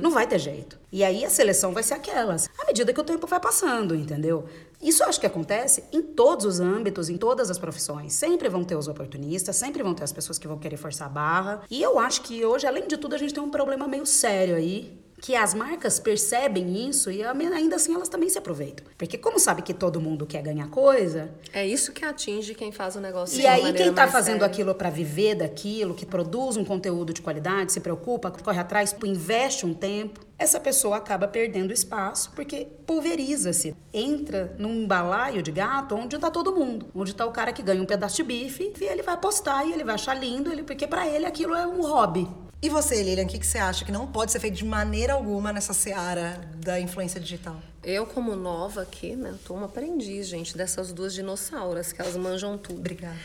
Não 0.00 0.10
vai 0.10 0.26
ter 0.26 0.38
jeito. 0.38 0.78
E 0.90 1.04
aí 1.04 1.24
a 1.24 1.30
seleção 1.30 1.72
vai 1.72 1.82
ser 1.82 1.94
aquelas, 1.94 2.50
à 2.58 2.66
medida 2.66 2.92
que 2.92 3.00
o 3.00 3.04
tempo 3.04 3.26
vai 3.26 3.40
passando, 3.40 3.94
entendeu? 3.94 4.44
Isso 4.82 5.04
eu 5.04 5.08
acho 5.08 5.20
que 5.20 5.26
acontece 5.26 5.84
em 5.92 6.02
todos 6.02 6.44
os 6.44 6.58
âmbitos, 6.58 7.08
em 7.08 7.16
todas 7.16 7.50
as 7.50 7.58
profissões. 7.58 8.12
Sempre 8.14 8.48
vão 8.48 8.64
ter 8.64 8.74
os 8.74 8.88
oportunistas, 8.88 9.54
sempre 9.54 9.80
vão 9.80 9.94
ter 9.94 10.02
as 10.02 10.12
pessoas 10.12 10.38
que 10.38 10.48
vão 10.48 10.58
querer 10.58 10.76
forçar 10.76 11.06
a 11.06 11.10
barra. 11.10 11.62
E 11.70 11.80
eu 11.80 12.00
acho 12.00 12.22
que 12.22 12.44
hoje, 12.44 12.66
além 12.66 12.88
de 12.88 12.96
tudo, 12.96 13.14
a 13.14 13.18
gente 13.18 13.32
tem 13.32 13.42
um 13.42 13.50
problema 13.50 13.86
meio 13.86 14.04
sério 14.04 14.56
aí, 14.56 15.00
que 15.22 15.36
as 15.36 15.54
marcas 15.54 16.00
percebem 16.00 16.88
isso 16.88 17.08
e 17.08 17.22
ainda 17.22 17.76
assim 17.76 17.94
elas 17.94 18.08
também 18.08 18.28
se 18.28 18.36
aproveitam. 18.36 18.84
Porque 18.98 19.16
como 19.16 19.38
sabe 19.38 19.62
que 19.62 19.72
todo 19.72 20.00
mundo 20.00 20.26
quer 20.26 20.42
ganhar 20.42 20.68
coisa, 20.68 21.30
É 21.52 21.64
isso 21.64 21.92
que 21.92 22.04
atinge 22.04 22.56
quem 22.56 22.72
faz 22.72 22.96
o 22.96 23.00
negócio 23.00 23.36
de 23.36 23.42
e 23.42 23.46
aí 23.46 23.72
quem 23.72 23.94
tá 23.94 24.02
mais 24.02 24.12
fazendo 24.12 24.40
séria. 24.40 24.46
aquilo 24.46 24.74
para 24.74 24.90
viver 24.90 25.36
daquilo, 25.36 25.94
que 25.94 26.04
produz 26.04 26.56
um 26.56 26.64
conteúdo 26.64 27.12
de 27.12 27.22
qualidade, 27.22 27.72
se 27.72 27.78
preocupa, 27.78 28.32
corre 28.32 28.58
atrás, 28.58 28.96
investe 29.04 29.64
um 29.64 29.72
tempo, 29.72 30.18
essa 30.36 30.58
pessoa 30.58 30.96
acaba 30.96 31.28
perdendo 31.28 31.72
espaço 31.72 32.32
porque 32.34 32.66
pulveriza-se. 32.84 33.76
Entra 33.94 34.56
num 34.58 34.88
balaio 34.88 35.40
de 35.40 35.52
gato 35.52 35.94
onde 35.94 36.18
tá 36.18 36.32
todo 36.32 36.52
mundo, 36.52 36.86
onde 36.92 37.14
tá 37.14 37.24
o 37.24 37.30
cara 37.30 37.52
que 37.52 37.62
ganha 37.62 37.80
um 37.80 37.86
pedaço 37.86 38.16
de 38.16 38.24
bife 38.24 38.72
e 38.80 38.84
ele 38.84 39.02
vai 39.02 39.16
postar 39.16 39.64
e 39.64 39.72
ele 39.72 39.84
vai 39.84 39.94
achar 39.94 40.14
lindo, 40.14 40.50
ele, 40.50 40.64
porque 40.64 40.84
para 40.84 41.06
ele 41.06 41.26
aquilo 41.26 41.54
é 41.54 41.64
um 41.64 41.80
hobby. 41.82 42.28
E 42.62 42.68
você, 42.68 43.02
Lilian, 43.02 43.24
o 43.24 43.26
que, 43.26 43.40
que 43.40 43.46
você 43.46 43.58
acha 43.58 43.84
que 43.84 43.90
não 43.90 44.06
pode 44.06 44.30
ser 44.30 44.38
feito 44.38 44.54
de 44.54 44.64
maneira 44.64 45.14
alguma 45.14 45.52
nessa 45.52 45.74
seara 45.74 46.40
da 46.54 46.78
influência 46.78 47.20
digital? 47.20 47.60
Eu, 47.84 48.06
como 48.06 48.36
nova 48.36 48.82
aqui, 48.82 49.16
né, 49.16 49.34
tô 49.44 49.54
uma 49.54 49.66
aprendiz, 49.66 50.28
gente, 50.28 50.56
dessas 50.56 50.92
duas 50.92 51.12
dinossauras, 51.12 51.92
que 51.92 52.00
elas 52.00 52.16
manjam 52.16 52.56
tudo. 52.56 52.78
Obrigada. 52.78 53.18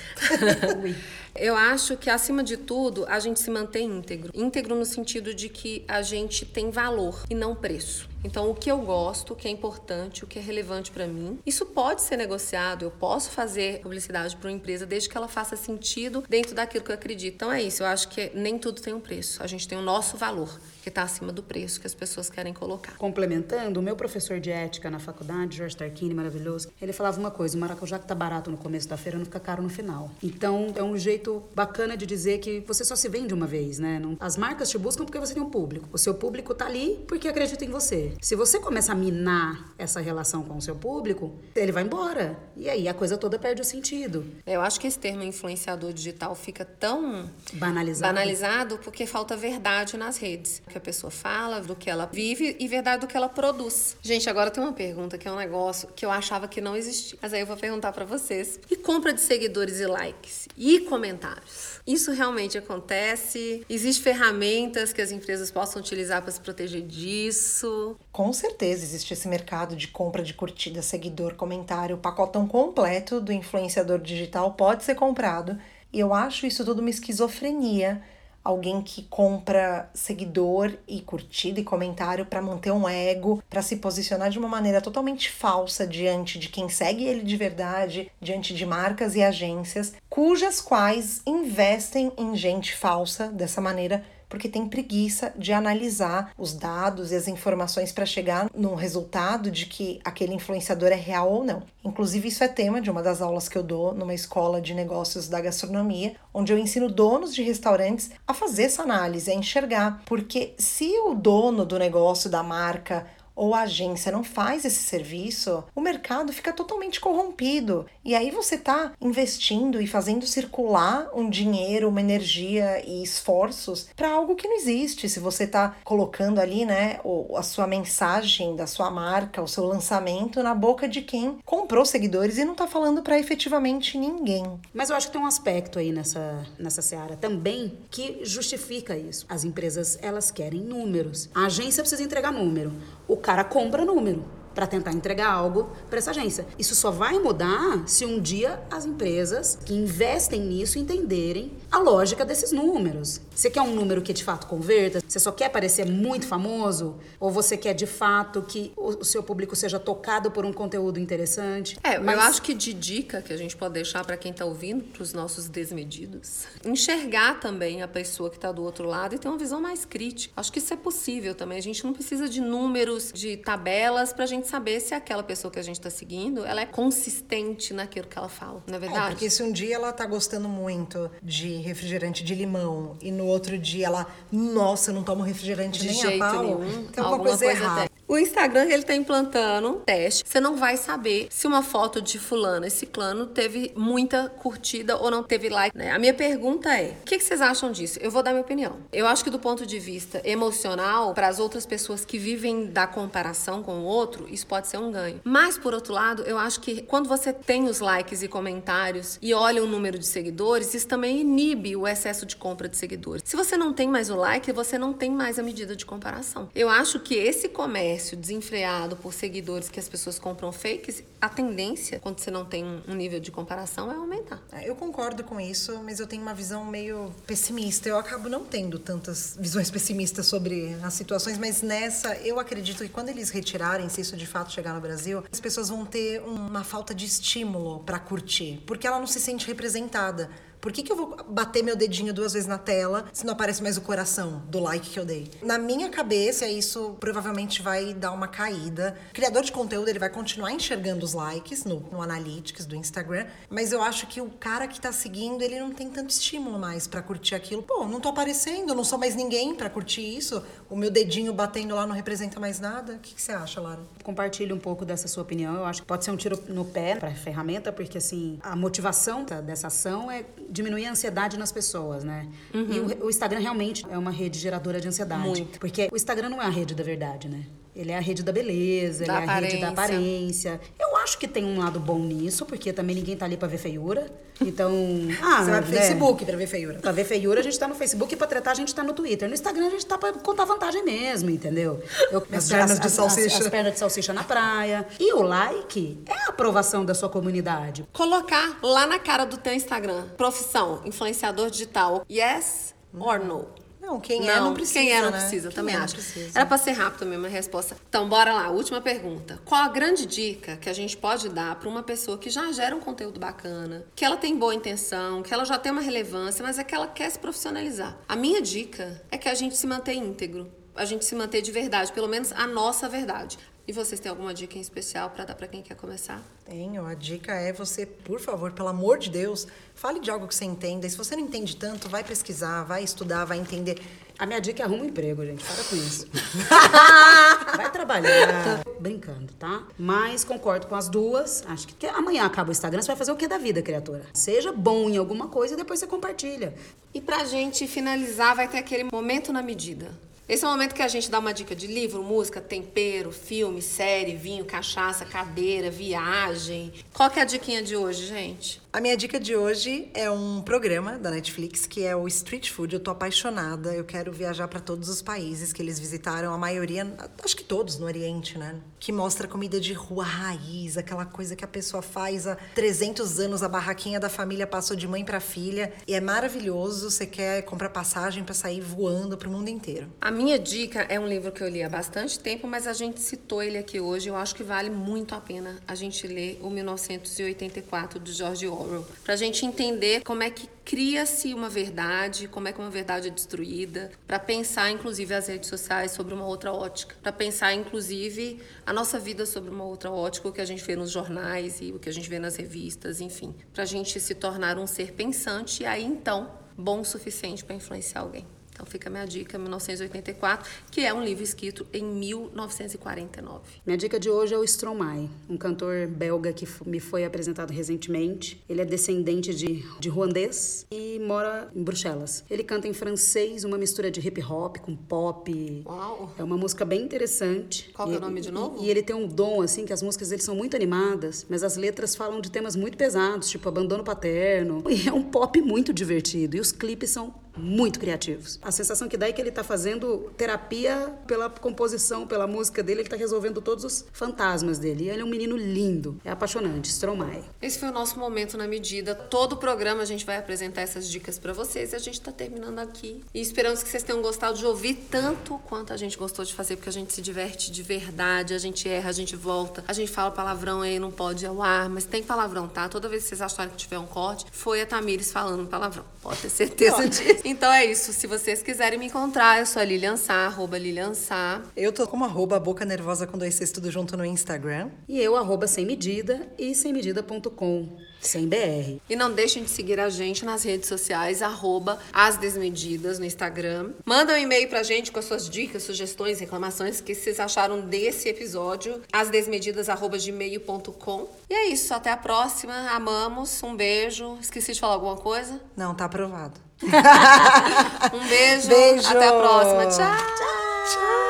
Eu 1.35 1.55
acho 1.55 1.95
que, 1.95 2.09
acima 2.09 2.43
de 2.43 2.57
tudo, 2.57 3.05
a 3.07 3.19
gente 3.19 3.39
se 3.39 3.51
mantém 3.51 3.87
íntegro. 3.87 4.31
Íntegro 4.33 4.75
no 4.75 4.85
sentido 4.85 5.33
de 5.35 5.49
que 5.49 5.85
a 5.87 6.01
gente 6.01 6.43
tem 6.43 6.71
valor 6.71 7.23
e 7.29 7.35
não 7.35 7.53
preço. 7.55 8.09
Então, 8.23 8.49
o 8.49 8.55
que 8.55 8.69
eu 8.69 8.79
gosto, 8.79 9.33
o 9.33 9.35
que 9.35 9.47
é 9.47 9.51
importante, 9.51 10.23
o 10.23 10.27
que 10.27 10.39
é 10.39 10.41
relevante 10.41 10.91
para 10.91 11.05
mim, 11.05 11.39
isso 11.45 11.65
pode 11.65 12.01
ser 12.01 12.17
negociado. 12.17 12.83
Eu 12.83 12.91
posso 12.91 13.29
fazer 13.29 13.79
publicidade 13.81 14.35
para 14.35 14.49
uma 14.49 14.55
empresa 14.55 14.85
desde 14.85 15.07
que 15.07 15.15
ela 15.15 15.27
faça 15.27 15.55
sentido 15.55 16.23
dentro 16.27 16.55
daquilo 16.55 16.83
que 16.83 16.91
eu 16.91 16.95
acredito. 16.95 17.35
Então, 17.35 17.53
é 17.53 17.61
isso. 17.61 17.83
Eu 17.83 17.87
acho 17.87 18.07
que 18.09 18.31
nem 18.33 18.57
tudo 18.57 18.81
tem 18.81 18.93
um 18.93 18.99
preço. 18.99 19.41
A 19.41 19.47
gente 19.47 19.67
tem 19.67 19.77
o 19.77 19.81
nosso 19.81 20.17
valor, 20.17 20.59
que 20.81 20.89
está 20.89 21.03
acima 21.03 21.31
do 21.31 21.43
preço 21.43 21.79
que 21.79 21.87
as 21.87 21.93
pessoas 21.93 22.29
querem 22.29 22.53
colocar. 22.53 22.97
Complementando, 22.97 23.79
o 23.79 23.83
meu 23.83 23.95
professor 23.95 24.39
de 24.39 24.46
de 24.47 24.51
ética 24.51 24.89
na 24.89 24.97
faculdade, 24.97 25.57
George 25.57 25.75
Tarquini, 25.75 26.13
maravilhoso. 26.13 26.71
Ele 26.81 26.93
falava 26.93 27.19
uma 27.19 27.31
coisa: 27.31 27.57
o 27.57 27.59
maracujá 27.59 27.99
que 27.99 28.07
tá 28.07 28.15
barato 28.15 28.49
no 28.49 28.57
começo 28.57 28.87
da 28.87 28.95
feira 28.95 29.17
não 29.17 29.25
fica 29.25 29.39
caro 29.39 29.61
no 29.61 29.69
final. 29.69 30.09
Então, 30.23 30.71
é 30.75 30.81
um 30.81 30.97
jeito 30.97 31.43
bacana 31.53 31.97
de 31.97 32.05
dizer 32.05 32.39
que 32.39 32.61
você 32.65 32.85
só 32.85 32.95
se 32.95 33.09
vende 33.09 33.33
uma 33.33 33.45
vez, 33.45 33.77
né? 33.77 33.99
Não, 33.99 34.15
as 34.19 34.37
marcas 34.37 34.69
te 34.69 34.77
buscam 34.77 35.03
porque 35.03 35.19
você 35.19 35.33
tem 35.33 35.43
um 35.43 35.49
público. 35.49 35.89
O 35.91 35.97
seu 35.97 36.13
público 36.13 36.53
tá 36.53 36.65
ali 36.65 37.03
porque 37.07 37.27
acredita 37.27 37.65
em 37.65 37.69
você. 37.69 38.13
Se 38.21 38.35
você 38.35 38.59
começa 38.59 38.93
a 38.93 38.95
minar 38.95 39.73
essa 39.77 39.99
relação 39.99 40.43
com 40.43 40.57
o 40.57 40.61
seu 40.61 40.75
público, 40.75 41.33
ele 41.55 41.71
vai 41.71 41.83
embora. 41.83 42.37
E 42.55 42.69
aí 42.69 42.87
a 42.87 42.93
coisa 42.93 43.17
toda 43.17 43.37
perde 43.37 43.61
o 43.61 43.65
sentido. 43.65 44.25
Eu 44.45 44.61
acho 44.61 44.79
que 44.79 44.87
esse 44.87 44.97
termo 44.97 45.23
influenciador 45.23 45.91
digital 45.91 46.33
fica 46.35 46.63
tão 46.63 47.29
banalizado, 47.53 48.13
banalizado 48.13 48.77
porque 48.77 49.05
falta 49.05 49.35
verdade 49.35 49.97
nas 49.97 50.17
redes. 50.17 50.61
O 50.65 50.69
que 50.69 50.77
a 50.77 50.81
pessoa 50.81 51.11
fala, 51.11 51.59
do 51.59 51.75
que 51.75 51.89
ela 51.89 52.05
vive 52.05 52.55
e 52.59 52.67
verdade 52.67 53.01
do 53.01 53.07
que 53.07 53.17
ela 53.17 53.27
produz. 53.27 53.97
Gente, 54.01 54.29
agora 54.29 54.36
tem 54.51 54.63
uma 54.63 54.73
pergunta 54.73 55.17
que 55.17 55.27
é 55.27 55.31
um 55.31 55.35
negócio 55.35 55.89
que 55.95 56.05
eu 56.05 56.11
achava 56.11 56.47
que 56.47 56.61
não 56.61 56.75
existia. 56.75 57.17
Mas 57.21 57.33
aí 57.33 57.41
eu 57.41 57.45
vou 57.45 57.57
perguntar 57.57 57.91
para 57.91 58.05
vocês. 58.05 58.59
E 58.69 58.75
compra 58.75 59.13
de 59.13 59.21
seguidores 59.21 59.79
e 59.79 59.85
likes? 59.85 60.47
E 60.55 60.81
comentários? 60.81 61.81
Isso 61.85 62.11
realmente 62.11 62.57
acontece? 62.57 63.65
Existem 63.69 64.03
ferramentas 64.13 64.93
que 64.93 65.01
as 65.01 65.11
empresas 65.11 65.49
possam 65.49 65.81
utilizar 65.81 66.21
para 66.21 66.31
se 66.31 66.39
proteger 66.39 66.81
disso? 66.81 67.95
Com 68.11 68.31
certeza 68.31 68.83
existe 68.83 69.13
esse 69.13 69.27
mercado 69.27 69.75
de 69.75 69.87
compra 69.87 70.23
de 70.23 70.33
curtida, 70.33 70.81
seguidor, 70.81 71.35
comentário, 71.35 71.95
o 71.95 71.99
pacotão 71.99 72.47
completo 72.47 73.19
do 73.19 73.31
influenciador 73.31 73.99
digital 73.99 74.53
pode 74.53 74.83
ser 74.83 74.95
comprado. 74.95 75.57
E 75.91 75.99
eu 75.99 76.13
acho 76.13 76.45
isso 76.45 76.63
tudo 76.63 76.79
uma 76.79 76.89
esquizofrenia 76.89 78.01
alguém 78.47 78.81
que 78.81 79.03
compra 79.03 79.89
seguidor 79.93 80.71
e 80.87 81.01
curtida 81.01 81.59
e 81.59 81.65
comentário 81.65 82.25
para 82.25 82.41
manter 82.41 82.71
um 82.71 82.87
ego, 82.87 83.43
para 83.49 83.61
se 83.61 83.75
posicionar 83.75 84.29
de 84.29 84.39
uma 84.39 84.47
maneira 84.47 84.79
totalmente 84.79 85.29
falsa 85.29 85.85
diante 85.85 86.39
de 86.39 86.47
quem 86.47 86.69
segue 86.69 87.03
ele 87.03 87.23
de 87.23 87.35
verdade, 87.35 88.09
diante 88.21 88.53
de 88.53 88.65
marcas 88.65 89.17
e 89.17 89.21
agências, 89.21 89.95
cujas 90.09 90.61
quais 90.61 91.21
investem 91.27 92.09
em 92.17 92.37
gente 92.37 92.73
falsa 92.73 93.27
dessa 93.27 93.59
maneira 93.59 94.01
porque 94.29 94.49
tem 94.49 94.67
preguiça 94.67 95.33
de 95.37 95.53
analisar 95.53 96.31
os 96.37 96.53
dados 96.53 97.11
e 97.11 97.15
as 97.15 97.27
informações 97.27 97.91
para 97.91 98.05
chegar 98.05 98.49
num 98.55 98.75
resultado 98.75 99.49
de 99.49 99.65
que 99.65 99.99
aquele 100.03 100.33
influenciador 100.33 100.89
é 100.89 100.95
real 100.95 101.31
ou 101.31 101.43
não. 101.43 101.63
Inclusive, 101.83 102.27
isso 102.27 102.43
é 102.43 102.47
tema 102.47 102.81
de 102.81 102.91
uma 102.91 103.01
das 103.01 103.21
aulas 103.21 103.47
que 103.47 103.57
eu 103.57 103.63
dou 103.63 103.93
numa 103.93 104.13
escola 104.13 104.61
de 104.61 104.73
negócios 104.73 105.27
da 105.27 105.39
gastronomia, 105.39 106.15
onde 106.33 106.51
eu 106.51 106.57
ensino 106.57 106.89
donos 106.89 107.33
de 107.33 107.41
restaurantes 107.41 108.11
a 108.27 108.33
fazer 108.33 108.63
essa 108.63 108.83
análise, 108.83 109.31
a 109.31 109.33
enxergar. 109.33 110.01
Porque 110.05 110.53
se 110.57 110.91
o 110.99 111.15
dono 111.15 111.65
do 111.65 111.79
negócio, 111.79 112.29
da 112.29 112.43
marca, 112.43 113.07
ou 113.37 113.53
a 113.53 113.61
agência 113.61 114.11
não 114.11 114.23
faz 114.23 114.65
esse 114.65 114.83
serviço, 114.83 115.63
o 115.75 115.79
mercado 115.79 116.33
fica 116.33 116.51
totalmente 116.51 116.99
corrompido. 116.99 117.85
E 118.03 118.15
aí 118.15 118.31
você 118.31 118.55
está 118.55 118.93
investindo 118.99 119.79
e 119.79 119.85
fazendo 119.85 120.25
circular 120.25 121.09
um 121.13 121.29
dinheiro, 121.29 121.87
uma 121.87 122.01
energia 122.01 122.83
e 122.85 123.03
esforços 123.03 123.89
para 123.95 124.09
algo 124.09 124.35
que 124.35 124.47
não 124.47 124.55
existe. 124.55 125.07
Se 125.07 125.19
você 125.19 125.43
está 125.43 125.75
colocando 125.83 126.39
ali, 126.39 126.65
né, 126.65 126.99
a 127.35 127.43
sua 127.43 127.67
mensagem 127.67 128.55
da 128.55 128.65
sua 128.65 128.89
marca, 128.89 129.41
o 129.41 129.47
seu 129.47 129.65
lançamento 129.65 130.41
na 130.41 130.55
boca 130.55 130.87
de 130.87 131.01
quem 131.01 131.37
comprou 131.45 131.85
seguidores 131.85 132.39
e 132.39 132.45
não 132.45 132.53
está 132.53 132.65
falando 132.65 133.03
para 133.03 133.19
efetivamente 133.19 133.97
ninguém. 133.97 134.59
Mas 134.73 134.89
eu 134.89 134.95
acho 134.95 135.07
que 135.07 135.13
tem 135.13 135.21
um 135.21 135.27
aspecto 135.27 135.77
aí 135.77 135.91
nessa, 135.91 136.43
nessa 136.57 136.81
seara 136.81 137.15
também 137.15 137.77
que 137.91 138.21
justifica 138.23 138.97
isso. 138.97 139.27
As 139.29 139.43
empresas, 139.43 139.99
elas 140.01 140.31
querem 140.31 140.61
números. 140.61 141.29
A 141.35 141.45
agência 141.45 141.83
precisa 141.83 142.01
entregar 142.01 142.31
número. 142.31 142.73
O 143.07 143.15
cara 143.27 143.43
compra 143.43 143.83
número 143.83 144.23
para 144.55 144.65
tentar 144.65 144.93
entregar 144.93 145.29
algo 145.29 145.69
para 145.89 145.99
essa 145.99 146.11
agência. 146.11 146.47
Isso 146.57 146.73
só 146.73 146.91
vai 146.91 147.19
mudar 147.19 147.83
se 147.85 148.05
um 148.05 148.21
dia 148.21 148.57
as 148.71 148.85
empresas 148.85 149.59
que 149.65 149.73
investem 149.73 150.39
nisso 150.39 150.79
entenderem 150.79 151.51
a 151.69 151.77
lógica 151.77 152.23
desses 152.23 152.53
números. 152.53 153.19
Você 153.37 153.51
quer 153.51 153.61
um 153.61 153.75
número 153.75 154.01
que 154.01 154.11
de 154.13 154.23
fato 154.23 154.47
converta? 154.47 154.99
Você 155.07 155.19
só 155.19 155.31
quer 155.31 155.49
parecer 155.49 155.85
muito 155.85 156.25
famoso? 156.25 156.97
Ou 157.19 157.29
você 157.29 157.55
quer 157.55 157.75
de 157.75 157.85
fato 157.85 158.41
que 158.41 158.73
o 158.75 159.03
seu 159.03 159.21
público 159.21 159.55
seja 159.55 159.77
tocado 159.77 160.31
por 160.31 160.43
um 160.43 160.51
conteúdo 160.51 160.99
interessante? 160.99 161.77
É, 161.83 161.99
mas 161.99 162.15
eu 162.15 162.21
acho 162.23 162.41
que 162.41 162.55
de 162.55 162.73
dica 162.73 163.21
que 163.21 163.31
a 163.31 163.37
gente 163.37 163.55
pode 163.55 163.75
deixar 163.75 164.03
para 164.03 164.17
quem 164.17 164.31
está 164.31 164.43
ouvindo, 164.43 164.85
para 164.85 165.03
os 165.03 165.13
nossos 165.13 165.47
desmedidos, 165.47 166.47
enxergar 166.65 167.39
também 167.39 167.83
a 167.83 167.87
pessoa 167.87 168.31
que 168.31 168.37
está 168.37 168.51
do 168.51 168.63
outro 168.63 168.87
lado 168.87 169.13
e 169.13 169.19
ter 169.19 169.27
uma 169.27 169.37
visão 169.37 169.61
mais 169.61 169.85
crítica. 169.85 170.33
Acho 170.35 170.51
que 170.51 170.57
isso 170.57 170.73
é 170.73 170.77
possível 170.77 171.35
também. 171.35 171.59
A 171.59 171.61
gente 171.61 171.85
não 171.85 171.93
precisa 171.93 172.27
de 172.27 172.41
números, 172.41 173.11
de 173.13 173.37
tabelas 173.37 174.11
para 174.11 174.23
a 174.23 174.27
gente 174.27 174.47
saber 174.47 174.79
se 174.79 174.95
aquela 174.95 175.21
pessoa 175.21 175.51
que 175.51 175.59
a 175.59 175.63
gente 175.63 175.77
está 175.77 175.91
seguindo, 175.91 176.43
ela 176.43 176.61
é 176.61 176.65
consistente 176.65 177.71
naquilo 177.71 178.07
que 178.07 178.17
ela 178.17 178.29
fala, 178.29 178.63
não 178.65 178.77
é 178.77 178.79
verdade? 178.79 179.05
É, 179.05 179.09
porque 179.09 179.29
se 179.29 179.43
um 179.43 179.51
dia 179.51 179.75
ela 179.75 179.91
está 179.91 180.07
gostando 180.07 180.49
muito 180.49 181.11
de 181.21 181.57
refrigerante 181.57 182.23
de 182.23 182.33
limão 182.33 182.97
e 182.99 183.11
no 183.11 183.26
outro 183.27 183.57
dia 183.57 183.87
ela, 183.87 184.07
nossa, 184.31 184.91
eu 184.91 184.95
não 184.95 185.03
tomo 185.03 185.23
refrigerante 185.23 185.79
de 185.79 185.87
nem 185.87 185.95
jeito 185.95 186.23
a 186.23 186.31
pau, 186.31 186.43
nenhum. 186.43 186.85
tem 186.85 187.03
alguma, 187.03 187.23
coisa, 187.23 187.45
coisa 187.45 187.59
errada. 187.59 187.96
O 188.09 188.17
Instagram 188.17 188.69
ele 188.69 188.83
tá 188.83 188.95
implantando 188.95 189.67
um 189.67 189.79
teste. 189.81 190.23
Você 190.25 190.39
não 190.39 190.55
vai 190.55 190.77
saber 190.77 191.27
se 191.29 191.45
uma 191.45 191.61
foto 191.61 192.01
de 192.01 192.17
fulano 192.17 192.65
e 192.65 192.69
ciclano 192.69 193.25
teve 193.25 193.73
muita 193.75 194.29
curtida 194.29 194.95
ou 194.95 195.11
não 195.11 195.21
teve 195.23 195.49
like. 195.49 195.77
Né? 195.77 195.91
A 195.91 195.99
minha 195.99 196.13
pergunta 196.13 196.73
é: 196.73 196.95
o 197.01 197.03
que, 197.03 197.17
que 197.17 197.23
vocês 197.25 197.41
acham 197.41 197.69
disso? 197.69 197.99
Eu 198.01 198.09
vou 198.09 198.23
dar 198.23 198.31
minha 198.31 198.43
opinião. 198.43 198.77
Eu 198.93 199.05
acho 199.07 199.25
que 199.25 199.29
do 199.29 199.37
ponto 199.37 199.65
de 199.65 199.77
vista 199.77 200.21
emocional, 200.23 201.13
para 201.13 201.27
as 201.27 201.37
outras 201.37 201.65
pessoas 201.65 202.05
que 202.05 202.17
vivem 202.17 202.67
da 202.67 202.87
comparação 202.87 203.61
com 203.61 203.79
o 203.79 203.83
outro, 203.83 204.25
isso 204.29 204.47
pode 204.47 204.69
ser 204.69 204.77
um 204.77 204.89
ganho. 204.89 205.19
Mas 205.25 205.57
por 205.57 205.73
outro 205.73 205.91
lado, 205.91 206.23
eu 206.23 206.37
acho 206.37 206.61
que 206.61 206.83
quando 206.83 207.09
você 207.09 207.33
tem 207.33 207.65
os 207.65 207.81
likes 207.81 208.23
e 208.23 208.29
comentários 208.29 209.19
e 209.21 209.33
olha 209.33 209.61
o 209.61 209.67
número 209.67 209.99
de 209.99 210.05
seguidores, 210.05 210.73
isso 210.73 210.87
também 210.87 211.19
inibe 211.19 211.75
o 211.75 211.85
excesso 211.85 212.25
de 212.25 212.37
compra 212.37 212.69
de 212.69 212.77
seguidores. 212.77 213.23
Se 213.25 213.35
você 213.35 213.57
não 213.57 213.73
tem 213.73 213.89
mais 213.89 214.09
o 214.09 214.15
like, 214.15 214.49
você 214.53 214.77
não 214.77 214.93
tem 214.93 215.11
mais 215.11 215.37
a 215.37 215.43
medida 215.43 215.75
de 215.75 215.85
comparação. 215.85 216.47
Eu 216.55 216.69
acho 216.69 217.01
que 217.01 217.13
esse 217.13 217.49
comércio 217.49 217.96
comércio 217.97 218.15
desenfreado 218.15 218.95
por 218.95 219.11
seguidores 219.11 219.69
que 219.69 219.79
as 219.79 219.89
pessoas 219.89 220.19
compram 220.19 220.51
fakes, 220.51 221.03
a 221.19 221.27
tendência, 221.27 221.99
quando 221.99 222.19
você 222.19 222.29
não 222.29 222.45
tem 222.45 222.63
um 222.87 222.93
nível 222.93 223.19
de 223.19 223.31
comparação, 223.31 223.91
é 223.91 223.95
aumentar. 223.95 224.39
É, 224.51 224.69
eu 224.69 224.75
concordo 224.75 225.23
com 225.23 225.41
isso, 225.41 225.81
mas 225.83 225.99
eu 225.99 226.05
tenho 226.05 226.21
uma 226.21 226.33
visão 226.33 226.63
meio 226.63 227.11
pessimista. 227.25 227.89
Eu 227.89 227.97
acabo 227.97 228.29
não 228.29 228.45
tendo 228.45 228.77
tantas 228.77 229.35
visões 229.39 229.71
pessimistas 229.71 230.27
sobre 230.27 230.77
as 230.83 230.93
situações, 230.93 231.39
mas 231.39 231.63
nessa 231.63 232.15
eu 232.17 232.39
acredito 232.39 232.83
que 232.83 232.89
quando 232.89 233.09
eles 233.09 233.31
retirarem, 233.31 233.89
se 233.89 234.01
isso 234.01 234.15
de 234.15 234.27
fato 234.27 234.51
chegar 234.51 234.73
no 234.73 234.81
Brasil, 234.81 235.23
as 235.31 235.39
pessoas 235.39 235.69
vão 235.69 235.83
ter 235.83 236.21
uma 236.21 236.63
falta 236.63 236.93
de 236.93 237.05
estímulo 237.05 237.79
para 237.79 237.97
curtir, 237.97 238.61
porque 238.67 238.85
ela 238.85 238.99
não 238.99 239.07
se 239.07 239.19
sente 239.19 239.47
representada. 239.47 240.29
Por 240.67 240.73
que, 240.73 240.83
que 240.83 240.91
eu 240.91 240.97
vou 240.97 241.15
bater 241.29 241.63
meu 241.63 241.77
dedinho 241.77 242.13
duas 242.13 242.33
vezes 242.33 242.45
na 242.45 242.57
tela 242.57 243.05
se 243.13 243.25
não 243.25 243.31
aparece 243.31 243.63
mais 243.63 243.77
o 243.77 243.81
coração 243.81 244.43
do 244.49 244.59
like 244.59 244.89
que 244.89 244.99
eu 244.99 245.05
dei? 245.05 245.31
Na 245.41 245.57
minha 245.57 245.87
cabeça, 245.89 246.45
isso 246.45 246.97
provavelmente 246.99 247.61
vai 247.61 247.93
dar 247.93 248.11
uma 248.11 248.27
caída. 248.27 248.93
O 249.09 249.13
criador 249.13 249.45
de 249.45 249.51
conteúdo 249.53 249.87
ele 249.87 249.97
vai 249.97 250.09
continuar 250.09 250.51
enxergando 250.51 251.05
os 251.05 251.13
likes 251.13 251.63
no, 251.63 251.79
no 251.89 252.01
Analytics 252.01 252.65
do 252.65 252.75
Instagram, 252.75 253.27
mas 253.49 253.71
eu 253.71 253.81
acho 253.81 254.07
que 254.07 254.19
o 254.19 254.29
cara 254.29 254.67
que 254.67 254.81
tá 254.81 254.91
seguindo, 254.91 255.41
ele 255.41 255.57
não 255.57 255.71
tem 255.71 255.89
tanto 255.89 256.09
estímulo 256.09 256.59
mais 256.59 256.85
para 256.85 257.01
curtir 257.01 257.35
aquilo. 257.35 257.63
Pô, 257.63 257.85
não 257.85 258.01
tô 258.01 258.09
aparecendo, 258.09 258.75
não 258.75 258.83
sou 258.83 258.99
mais 258.99 259.15
ninguém 259.15 259.55
para 259.55 259.69
curtir 259.69 260.01
isso. 260.01 260.43
O 260.69 260.75
meu 260.75 260.91
dedinho 260.91 261.33
batendo 261.33 261.75
lá 261.75 261.87
não 261.87 261.95
representa 261.95 262.41
mais 262.41 262.59
nada. 262.59 262.95
O 262.95 262.99
que, 262.99 263.15
que 263.15 263.21
você 263.21 263.31
acha, 263.31 263.61
Lara? 263.61 263.79
Compartilhe 264.03 264.51
um 264.51 264.59
pouco 264.59 264.83
dessa 264.83 265.07
sua 265.07 265.23
opinião. 265.23 265.55
Eu 265.55 265.65
acho 265.65 265.81
que 265.81 265.87
pode 265.87 266.03
ser 266.03 266.11
um 266.11 266.17
tiro 266.17 266.37
no 266.49 266.65
pé 266.65 266.97
para 266.97 267.09
ferramenta, 267.15 267.71
porque 267.71 267.99
assim, 267.99 268.37
a 268.43 268.53
motivação 268.53 269.23
dessa 269.23 269.67
ação 269.67 270.11
é 270.11 270.25
diminuir 270.57 270.85
a 270.85 270.91
ansiedade 270.91 271.37
nas 271.37 271.51
pessoas, 271.51 272.03
né? 272.03 272.27
Uhum. 272.53 272.67
E 272.69 272.79
o, 272.79 273.05
o, 273.05 273.09
Instagram 273.09 273.39
realmente 273.39 273.85
é 273.89 273.97
uma 273.97 274.11
rede 274.11 274.37
geradora 274.37 274.81
de 274.81 274.87
ansiedade. 274.87 275.27
Muito. 275.27 275.59
Porque 275.59 275.87
o 275.91 275.95
Instagram 275.95 276.29
não 276.29 276.41
é 276.41 276.45
a 276.45 276.49
rede 276.49 276.75
da 276.75 276.83
verdade, 276.83 277.29
né? 277.29 277.43
Ele 277.75 277.91
é 277.91 277.97
a 277.97 278.01
rede 278.01 278.23
da 278.23 278.31
beleza, 278.31 279.05
da 279.05 279.21
ele 279.21 279.25
é 279.25 279.29
a 279.29 279.39
rede 279.39 279.57
da 279.61 279.69
aparência. 279.69 280.59
Eu 280.79 280.86
acho 281.07 281.17
que 281.17 281.27
tem 281.27 281.45
um 281.45 281.57
lado 281.57 281.79
bom 281.79 281.99
nisso, 281.99 282.45
porque 282.45 282.73
também 282.73 282.93
ninguém 282.97 283.15
tá 283.15 283.25
ali 283.25 283.37
pra 283.37 283.47
ver 283.47 283.57
feiura. 283.57 284.11
Então. 284.41 284.75
Ah, 285.27 285.43
Você 285.43 285.51
vai 285.51 285.61
pro 285.61 285.71
né? 285.71 285.77
Facebook 285.77 286.25
pra 286.25 286.37
ver 286.37 286.47
feiura. 286.47 286.79
Pra 286.79 286.91
ver 286.91 287.03
feiura, 287.03 287.39
a 287.39 287.43
gente 287.43 287.57
tá 287.57 287.67
no 287.67 287.75
Facebook 287.75 288.13
e 288.13 288.17
pra 288.17 288.27
tratar 288.27 288.51
a 288.51 288.53
gente 288.53 288.73
tá 288.73 288.83
no 288.83 288.93
Twitter. 288.93 289.27
No 289.27 289.33
Instagram 289.33 289.67
a 289.67 289.69
gente 289.69 289.85
tá 289.85 289.97
pra 289.97 290.13
contar 290.13 290.45
vantagem 290.45 290.83
mesmo, 290.83 291.29
entendeu? 291.29 291.81
Eu, 292.11 292.25
as, 292.31 292.45
as 292.45 292.49
pernas 292.49 292.79
de 292.79 292.89
salsicha. 292.89 293.37
As, 293.37 293.41
as, 293.41 293.47
pernas 293.49 293.73
de 293.73 293.79
salsicha 293.79 294.13
na 294.13 294.23
praia. 294.23 294.87
E 294.99 295.13
o 295.13 295.21
like 295.21 296.01
é 296.05 296.13
a 296.13 296.29
aprovação 296.29 296.85
da 296.85 296.93
sua 296.93 297.09
comunidade. 297.09 297.85
Colocar 297.93 298.59
lá 298.61 298.85
na 298.85 298.99
cara 298.99 299.25
do 299.25 299.37
teu 299.37 299.53
Instagram. 299.53 300.03
Profissão, 300.17 300.81
influenciador 300.85 301.49
digital. 301.49 302.05
Yes 302.09 302.73
or 302.99 303.19
no? 303.19 303.47
Não, 303.87 304.01
quem 304.01 304.19
não, 304.19 304.29
é 304.29 304.39
não 304.41 304.53
precisa. 304.53 304.79
Quem 304.79 304.91
é 304.91 305.01
não 305.01 305.11
né? 305.11 305.17
precisa, 305.17 305.47
quem 305.47 305.55
também 305.55 305.75
é, 305.75 305.77
acho. 305.77 305.95
Precisa. 305.95 306.31
Era 306.37 306.45
pra 306.45 306.57
ser 306.57 306.71
rápido 306.73 307.05
mesmo 307.05 307.25
a 307.25 307.29
resposta. 307.29 307.77
Então, 307.87 308.09
bora 308.09 308.33
lá. 308.33 308.49
Última 308.49 308.81
pergunta. 308.81 309.39
Qual 309.45 309.63
a 309.63 309.69
grande 309.69 310.05
dica 310.05 310.57
que 310.57 310.69
a 310.69 310.73
gente 310.73 310.97
pode 310.97 311.29
dar 311.29 311.55
para 311.55 311.69
uma 311.69 311.81
pessoa 311.81 312.17
que 312.17 312.29
já 312.29 312.51
gera 312.51 312.75
um 312.75 312.81
conteúdo 312.81 313.17
bacana, 313.17 313.85
que 313.95 314.03
ela 314.03 314.17
tem 314.17 314.37
boa 314.37 314.53
intenção, 314.53 315.23
que 315.23 315.33
ela 315.33 315.45
já 315.45 315.57
tem 315.57 315.71
uma 315.71 315.81
relevância, 315.81 316.43
mas 316.43 316.59
é 316.59 316.65
que 316.65 316.75
ela 316.75 316.87
quer 316.87 317.09
se 317.09 317.17
profissionalizar? 317.17 317.97
A 318.09 318.15
minha 318.17 318.41
dica 318.41 319.01
é 319.09 319.17
que 319.17 319.29
a 319.29 319.33
gente 319.33 319.55
se 319.55 319.65
mantenha 319.65 320.03
íntegro. 320.03 320.51
A 320.75 320.83
gente 320.83 321.05
se 321.05 321.15
manter 321.15 321.41
de 321.41 321.51
verdade, 321.51 321.93
pelo 321.93 322.09
menos 322.09 322.33
a 322.33 322.45
nossa 322.45 322.89
verdade 322.89 323.39
E 323.67 323.73
vocês 323.73 323.99
têm 323.99 324.09
alguma 324.09 324.33
dica 324.33 324.57
em 324.57 324.61
especial 324.61 325.09
para 325.09 325.25
dar 325.25 325.35
para 325.35 325.45
quem 325.45 325.61
quer 325.61 325.75
começar? 325.75 326.23
Tenho. 326.45 326.85
A 326.85 326.93
dica 326.93 327.33
é 327.33 327.51
você, 327.51 327.85
por 327.85 328.17
favor, 328.17 328.53
pelo 328.53 328.69
amor 328.69 328.97
de 328.97 329.09
Deus, 329.09 329.45
fale 329.75 329.99
de 329.99 330.09
algo 330.09 330.25
que 330.25 330.33
você 330.33 330.45
entenda. 330.45 330.87
E 330.87 330.89
se 330.89 330.95
você 330.95 331.17
não 331.17 331.23
entende 331.23 331.53
tanto, 331.57 331.89
vai 331.89 332.01
pesquisar, 332.01 332.63
vai 332.63 332.81
estudar, 332.81 333.25
vai 333.25 333.37
entender. 333.37 333.81
A 334.17 334.25
minha 334.25 334.39
dica 334.39 334.63
é 334.63 334.65
arruma 334.65 334.83
um 334.83 334.85
emprego, 334.87 335.25
gente. 335.25 335.43
Para 335.43 335.63
com 335.65 335.75
isso. 335.75 336.07
Vai 337.55 337.71
trabalhar. 337.71 338.63
Brincando, 338.79 339.31
tá? 339.33 339.63
Mas 339.77 340.23
concordo 340.23 340.65
com 340.65 340.73
as 340.73 340.89
duas. 340.89 341.43
Acho 341.45 341.67
que 341.67 341.85
amanhã 341.85 342.25
acaba 342.25 342.49
o 342.49 342.51
Instagram. 342.51 342.81
Você 342.81 342.87
vai 342.87 342.95
fazer 342.95 343.11
o 343.11 343.15
que 343.15 343.27
da 343.27 343.37
vida, 343.37 343.61
criatura? 343.61 344.01
Seja 344.13 344.51
bom 344.51 344.89
em 344.89 344.97
alguma 344.97 345.27
coisa 345.27 345.53
e 345.53 345.57
depois 345.57 345.79
você 345.79 345.85
compartilha. 345.85 346.55
E 346.95 346.99
pra 346.99 347.25
gente 347.25 347.67
finalizar, 347.67 348.35
vai 348.35 348.47
ter 348.47 348.57
aquele 348.57 348.85
momento 348.85 349.31
na 349.31 349.43
medida. 349.43 349.91
Esse 350.29 350.43
é 350.43 350.47
o 350.47 350.51
momento 350.51 350.75
que 350.75 350.81
a 350.81 350.87
gente 350.89 351.09
dá 351.09 351.19
uma 351.19 351.33
dica 351.33 351.55
de 351.55 351.67
livro, 351.67 352.03
música, 352.03 352.41
tempero, 352.41 353.13
filme, 353.13 353.61
série, 353.61 354.13
vinho, 354.13 354.43
cachaça, 354.43 355.05
cadeira, 355.05 355.71
viagem. 355.71 356.73
Qual 356.93 357.09
que 357.09 357.17
é 357.17 357.21
a 357.21 357.25
diquinha 357.25 357.61
de 357.63 357.77
hoje, 357.77 358.05
gente? 358.05 358.61
A 358.71 358.81
minha 358.81 358.97
dica 358.97 359.17
de 359.17 359.33
hoje 359.33 359.89
é 359.93 360.11
um 360.11 360.41
programa 360.41 360.99
da 360.99 361.09
Netflix 361.09 361.65
que 361.65 361.85
é 361.85 361.95
o 361.95 362.05
Street 362.07 362.51
Food. 362.51 362.75
Eu 362.75 362.79
tô 362.81 362.91
apaixonada. 362.91 363.73
Eu 363.73 363.85
quero 363.85 364.11
viajar 364.11 364.47
para 364.49 364.59
todos 364.59 364.89
os 364.89 365.01
países 365.01 365.53
que 365.53 365.61
eles 365.61 365.79
visitaram, 365.79 366.33
a 366.33 366.37
maioria, 366.37 366.85
acho 367.23 367.35
que 367.35 367.45
todos 367.45 367.79
no 367.79 367.85
Oriente, 367.85 368.37
né? 368.37 368.59
Que 368.77 368.91
mostra 368.91 369.25
comida 369.27 369.59
de 369.59 369.71
rua 369.71 370.03
raiz, 370.03 370.77
aquela 370.77 371.05
coisa 371.05 371.35
que 371.35 371.45
a 371.45 371.47
pessoa 371.47 371.81
faz 371.81 372.27
há 372.27 372.35
300 372.35 373.19
anos, 373.21 373.41
a 373.41 373.47
barraquinha 373.47 374.01
da 374.01 374.09
família 374.09 374.45
passou 374.45 374.75
de 374.75 374.87
mãe 374.87 375.03
para 375.03 375.21
filha. 375.21 375.71
E 375.87 375.95
é 375.95 376.01
maravilhoso. 376.01 376.91
Você 376.91 377.05
quer 377.05 377.43
comprar 377.43 377.69
passagem 377.69 378.23
para 378.23 378.33
sair 378.33 378.59
voando 378.59 379.17
pro 379.17 379.29
mundo 379.29 379.49
inteiro. 379.49 379.87
A 380.01 380.11
minha 380.11 380.37
dica 380.37 380.81
é 380.89 380.99
um 380.99 381.07
livro 381.07 381.31
que 381.31 381.41
eu 381.41 381.47
li 381.47 381.63
há 381.63 381.69
bastante 381.69 382.19
tempo, 382.19 382.45
mas 382.45 382.67
a 382.67 382.73
gente 382.73 382.99
citou 382.99 383.41
ele 383.41 383.57
aqui 383.57 383.79
hoje. 383.79 384.09
Eu 384.09 384.15
acho 384.17 384.35
que 384.35 384.43
vale 384.43 384.69
muito 384.69 385.15
a 385.15 385.21
pena 385.21 385.57
a 385.65 385.73
gente 385.73 386.05
ler 386.05 386.37
o 386.43 386.49
1984 386.49 387.99
de 387.99 388.11
George 388.11 388.45
Orwell 388.45 388.56
para 389.03 389.13
a 389.13 389.17
gente 389.17 389.45
entender 389.45 390.01
como 390.03 390.23
é 390.23 390.29
que 390.29 390.49
cria-se 390.63 391.33
uma 391.33 391.49
verdade, 391.49 392.27
como 392.27 392.47
é 392.47 392.53
que 392.53 392.59
uma 392.59 392.69
verdade 392.69 393.07
é 393.07 393.11
destruída, 393.11 393.91
para 394.05 394.19
pensar 394.19 394.69
inclusive 394.69 395.13
as 395.13 395.27
redes 395.27 395.49
sociais 395.49 395.91
sobre 395.91 396.13
uma 396.13 396.25
outra 396.25 396.51
ótica, 396.51 396.95
para 397.01 397.11
pensar 397.11 397.53
inclusive 397.53 398.41
a 398.65 398.73
nossa 398.73 398.99
vida 398.99 399.25
sobre 399.25 399.49
uma 399.49 399.63
outra 399.63 399.91
ótica, 399.91 400.27
o 400.27 400.31
que 400.31 400.41
a 400.41 400.45
gente 400.45 400.63
vê 400.63 400.75
nos 400.75 400.91
jornais 400.91 401.59
e 401.61 401.71
o 401.71 401.79
que 401.79 401.89
a 401.89 401.93
gente 401.93 402.09
vê 402.09 402.19
nas 402.19 402.35
revistas, 402.35 402.99
enfim, 403.01 403.33
para 403.53 403.63
a 403.63 403.65
gente 403.65 403.99
se 403.99 404.15
tornar 404.15 404.57
um 404.57 404.67
ser 404.67 404.93
pensante 404.93 405.63
e 405.63 405.65
aí 405.65 405.83
então 405.83 406.31
bom 406.57 406.81
o 406.81 406.85
suficiente 406.85 407.45
para 407.45 407.55
influenciar 407.55 408.01
alguém. 408.01 408.36
Então 408.57 408.65
fica 408.65 408.89
a 408.89 408.91
minha 408.91 409.05
dica, 409.05 409.37
1984, 409.37 410.49
que 410.71 410.81
é 410.81 410.91
um 410.91 411.03
livro 411.03 411.23
escrito 411.23 411.67
em 411.71 411.83
1949. 411.83 413.41
Minha 413.63 413.77
dica 413.77 413.99
de 413.99 414.09
hoje 414.09 414.33
é 414.33 414.37
o 414.37 414.43
Stromae, 414.43 415.07
um 415.29 415.37
cantor 415.37 415.85
belga 415.85 416.33
que 416.33 416.47
me 416.65 416.79
foi 416.79 417.05
apresentado 417.05 417.51
recentemente. 417.51 418.43
Ele 418.49 418.59
é 418.59 418.65
descendente 418.65 419.31
de, 419.35 419.63
de 419.79 419.89
ruandês 419.89 420.65
e 420.71 420.97
mora 421.05 421.51
em 421.55 421.61
Bruxelas. 421.61 422.25
Ele 422.27 422.43
canta 422.43 422.67
em 422.67 422.73
francês, 422.73 423.43
uma 423.43 423.59
mistura 423.59 423.91
de 423.91 423.99
hip 423.99 424.23
hop 424.23 424.57
com 424.57 424.75
pop. 424.75 425.63
Uau! 425.63 426.15
É 426.17 426.23
uma 426.23 426.35
música 426.35 426.65
bem 426.65 426.81
interessante. 426.81 427.69
Qual 427.75 427.93
é 427.93 427.97
o 427.97 427.99
nome 427.99 428.21
de 428.21 428.31
novo? 428.31 428.63
E, 428.63 428.65
e 428.65 428.69
ele 428.71 428.81
tem 428.81 428.95
um 428.95 429.07
dom, 429.07 429.43
assim, 429.43 429.67
que 429.67 429.73
as 429.73 429.83
músicas 429.83 430.09
dele 430.09 430.23
são 430.23 430.33
muito 430.33 430.55
animadas, 430.55 431.27
mas 431.29 431.43
as 431.43 431.57
letras 431.57 431.95
falam 431.95 432.19
de 432.19 432.31
temas 432.31 432.55
muito 432.55 432.75
pesados, 432.75 433.29
tipo 433.29 433.47
abandono 433.47 433.83
paterno. 433.83 434.63
E 434.77 434.87
é 434.87 434.93
um 434.93 435.01
pop 435.01 435.41
muito 435.41 435.73
divertido. 435.73 436.37
E 436.37 436.39
os 436.39 436.51
clipes 436.51 436.91
são 436.91 437.13
muito 437.37 437.79
criativos. 437.79 438.39
A 438.41 438.51
sensação 438.51 438.87
que 438.87 438.97
dá 438.97 439.07
é 439.07 439.11
que 439.11 439.21
ele 439.21 439.29
está 439.29 439.43
fazendo 439.43 440.11
terapia 440.17 440.93
pela 441.05 441.29
composição, 441.29 442.07
pela 442.07 442.27
música 442.27 442.63
dele, 442.63 442.81
ele 442.81 442.87
está 442.87 442.97
resolvendo 442.97 443.41
todos 443.41 443.63
os 443.63 443.85
fantasmas 443.91 444.59
dele. 444.59 444.85
E 444.85 444.89
ele 444.89 445.01
é 445.01 445.05
um 445.05 445.09
menino 445.09 445.37
lindo, 445.37 445.99
é 446.03 446.11
apaixonante, 446.11 446.69
Stromae. 446.69 447.23
Esse 447.41 447.59
foi 447.59 447.69
o 447.69 447.71
nosso 447.71 447.99
momento 447.99 448.37
na 448.37 448.47
medida. 448.47 448.95
Todo 448.95 449.33
o 449.33 449.37
programa 449.37 449.81
a 449.81 449.85
gente 449.85 450.05
vai 450.05 450.17
apresentar 450.17 450.61
essas 450.61 450.89
dicas 450.89 451.19
para 451.19 451.33
vocês 451.33 451.73
e 451.73 451.75
a 451.75 451.79
gente 451.79 451.95
está 451.95 452.11
terminando 452.11 452.59
aqui. 452.59 453.03
E 453.13 453.21
esperamos 453.21 453.63
que 453.63 453.69
vocês 453.69 453.83
tenham 453.83 454.01
gostado 454.01 454.37
de 454.37 454.45
ouvir 454.45 454.75
tanto 454.89 455.37
quanto 455.45 455.73
a 455.73 455.77
gente 455.77 455.97
gostou 455.97 456.25
de 456.25 456.33
fazer, 456.33 456.55
porque 456.55 456.69
a 456.69 456.73
gente 456.73 456.93
se 456.93 457.01
diverte 457.01 457.51
de 457.51 457.63
verdade, 457.63 458.33
a 458.33 458.37
gente 458.37 458.67
erra, 458.67 458.89
a 458.89 458.93
gente 458.93 459.15
volta, 459.15 459.63
a 459.67 459.73
gente 459.73 459.91
fala 459.91 460.11
palavrão 460.11 460.61
aí, 460.61 460.79
não 460.79 460.91
pode 460.91 461.25
ir 461.25 461.27
ao 461.27 461.41
ar, 461.41 461.69
mas 461.69 461.85
tem 461.85 462.03
palavrão, 462.03 462.47
tá? 462.47 462.67
Toda 462.69 462.89
vez 462.89 463.03
que 463.03 463.09
vocês 463.09 463.21
acharem 463.21 463.51
que 463.51 463.57
tiver 463.57 463.79
um 463.79 463.85
corte, 463.85 464.25
foi 464.31 464.61
a 464.61 464.65
Tamires 464.65 465.11
falando 465.11 465.47
palavrão. 465.47 465.85
Pode 466.01 466.21
ter 466.21 466.29
certeza 466.29 466.87
disso. 466.87 467.26
Então 467.29 467.51
é 467.51 467.65
isso. 467.65 467.91
Se 467.91 468.07
vocês 468.07 468.41
quiserem 468.41 468.79
me 468.79 468.85
encontrar, 468.85 469.39
eu 469.39 469.45
sou 469.45 469.61
a 469.61 469.65
Lilian 469.65 469.97
Sá, 469.97 470.27
arroba 470.27 470.57
Lilian 470.57 470.93
Sá. 470.93 471.41
Eu 471.57 471.73
tô 471.73 471.85
como 471.85 472.05
arroba 472.05 472.39
boca 472.39 472.63
nervosa 472.63 473.05
com 473.05 473.17
dois 473.17 473.35
Cs 473.35 473.51
tudo 473.51 473.69
junto 473.69 473.97
no 473.97 474.05
Instagram. 474.05 474.69
E 474.87 474.97
eu, 474.97 475.17
arroba 475.17 475.45
sem 475.45 475.65
medida 475.65 476.25
e 476.39 476.55
semmedida.com. 476.55 477.77
Sem 477.99 478.29
BR. 478.29 478.79
E 478.89 478.95
não 478.95 479.11
deixem 479.11 479.43
de 479.43 479.49
seguir 479.49 479.77
a 479.77 479.89
gente 479.89 480.23
nas 480.23 480.43
redes 480.43 480.69
sociais, 480.69 481.21
arroba 481.21 481.77
As 481.91 482.15
Desmedidas 482.15 482.97
no 482.97 483.03
Instagram. 483.03 483.71
Manda 483.85 484.13
um 484.13 484.17
e-mail 484.17 484.47
pra 484.47 484.63
gente 484.63 484.89
com 484.89 484.99
as 484.99 485.05
suas 485.05 485.29
dicas, 485.29 485.63
sugestões, 485.63 486.21
reclamações 486.21 486.79
que 486.79 486.95
vocês 486.95 487.19
acharam 487.19 487.59
desse 487.59 488.07
episódio. 488.07 488.81
asdesmedidas.gmail.com 488.93 491.09
E 491.29 491.33
é 491.33 491.49
isso, 491.49 491.73
até 491.73 491.91
a 491.91 491.97
próxima. 491.97 492.71
Amamos, 492.71 493.43
um 493.43 493.53
beijo. 493.53 494.17
Esqueci 494.21 494.53
de 494.53 494.61
falar 494.61 494.75
alguma 494.75 494.95
coisa? 494.95 495.41
Não, 495.57 495.75
tá 495.75 495.83
aprovado. 495.83 496.46
um 497.93 498.07
beijo, 498.07 498.47
beijo. 498.47 498.87
Até 498.89 499.07
a 499.07 499.13
próxima. 499.13 499.65
Tchau. 499.67 499.97
Tchau. 500.17 501.06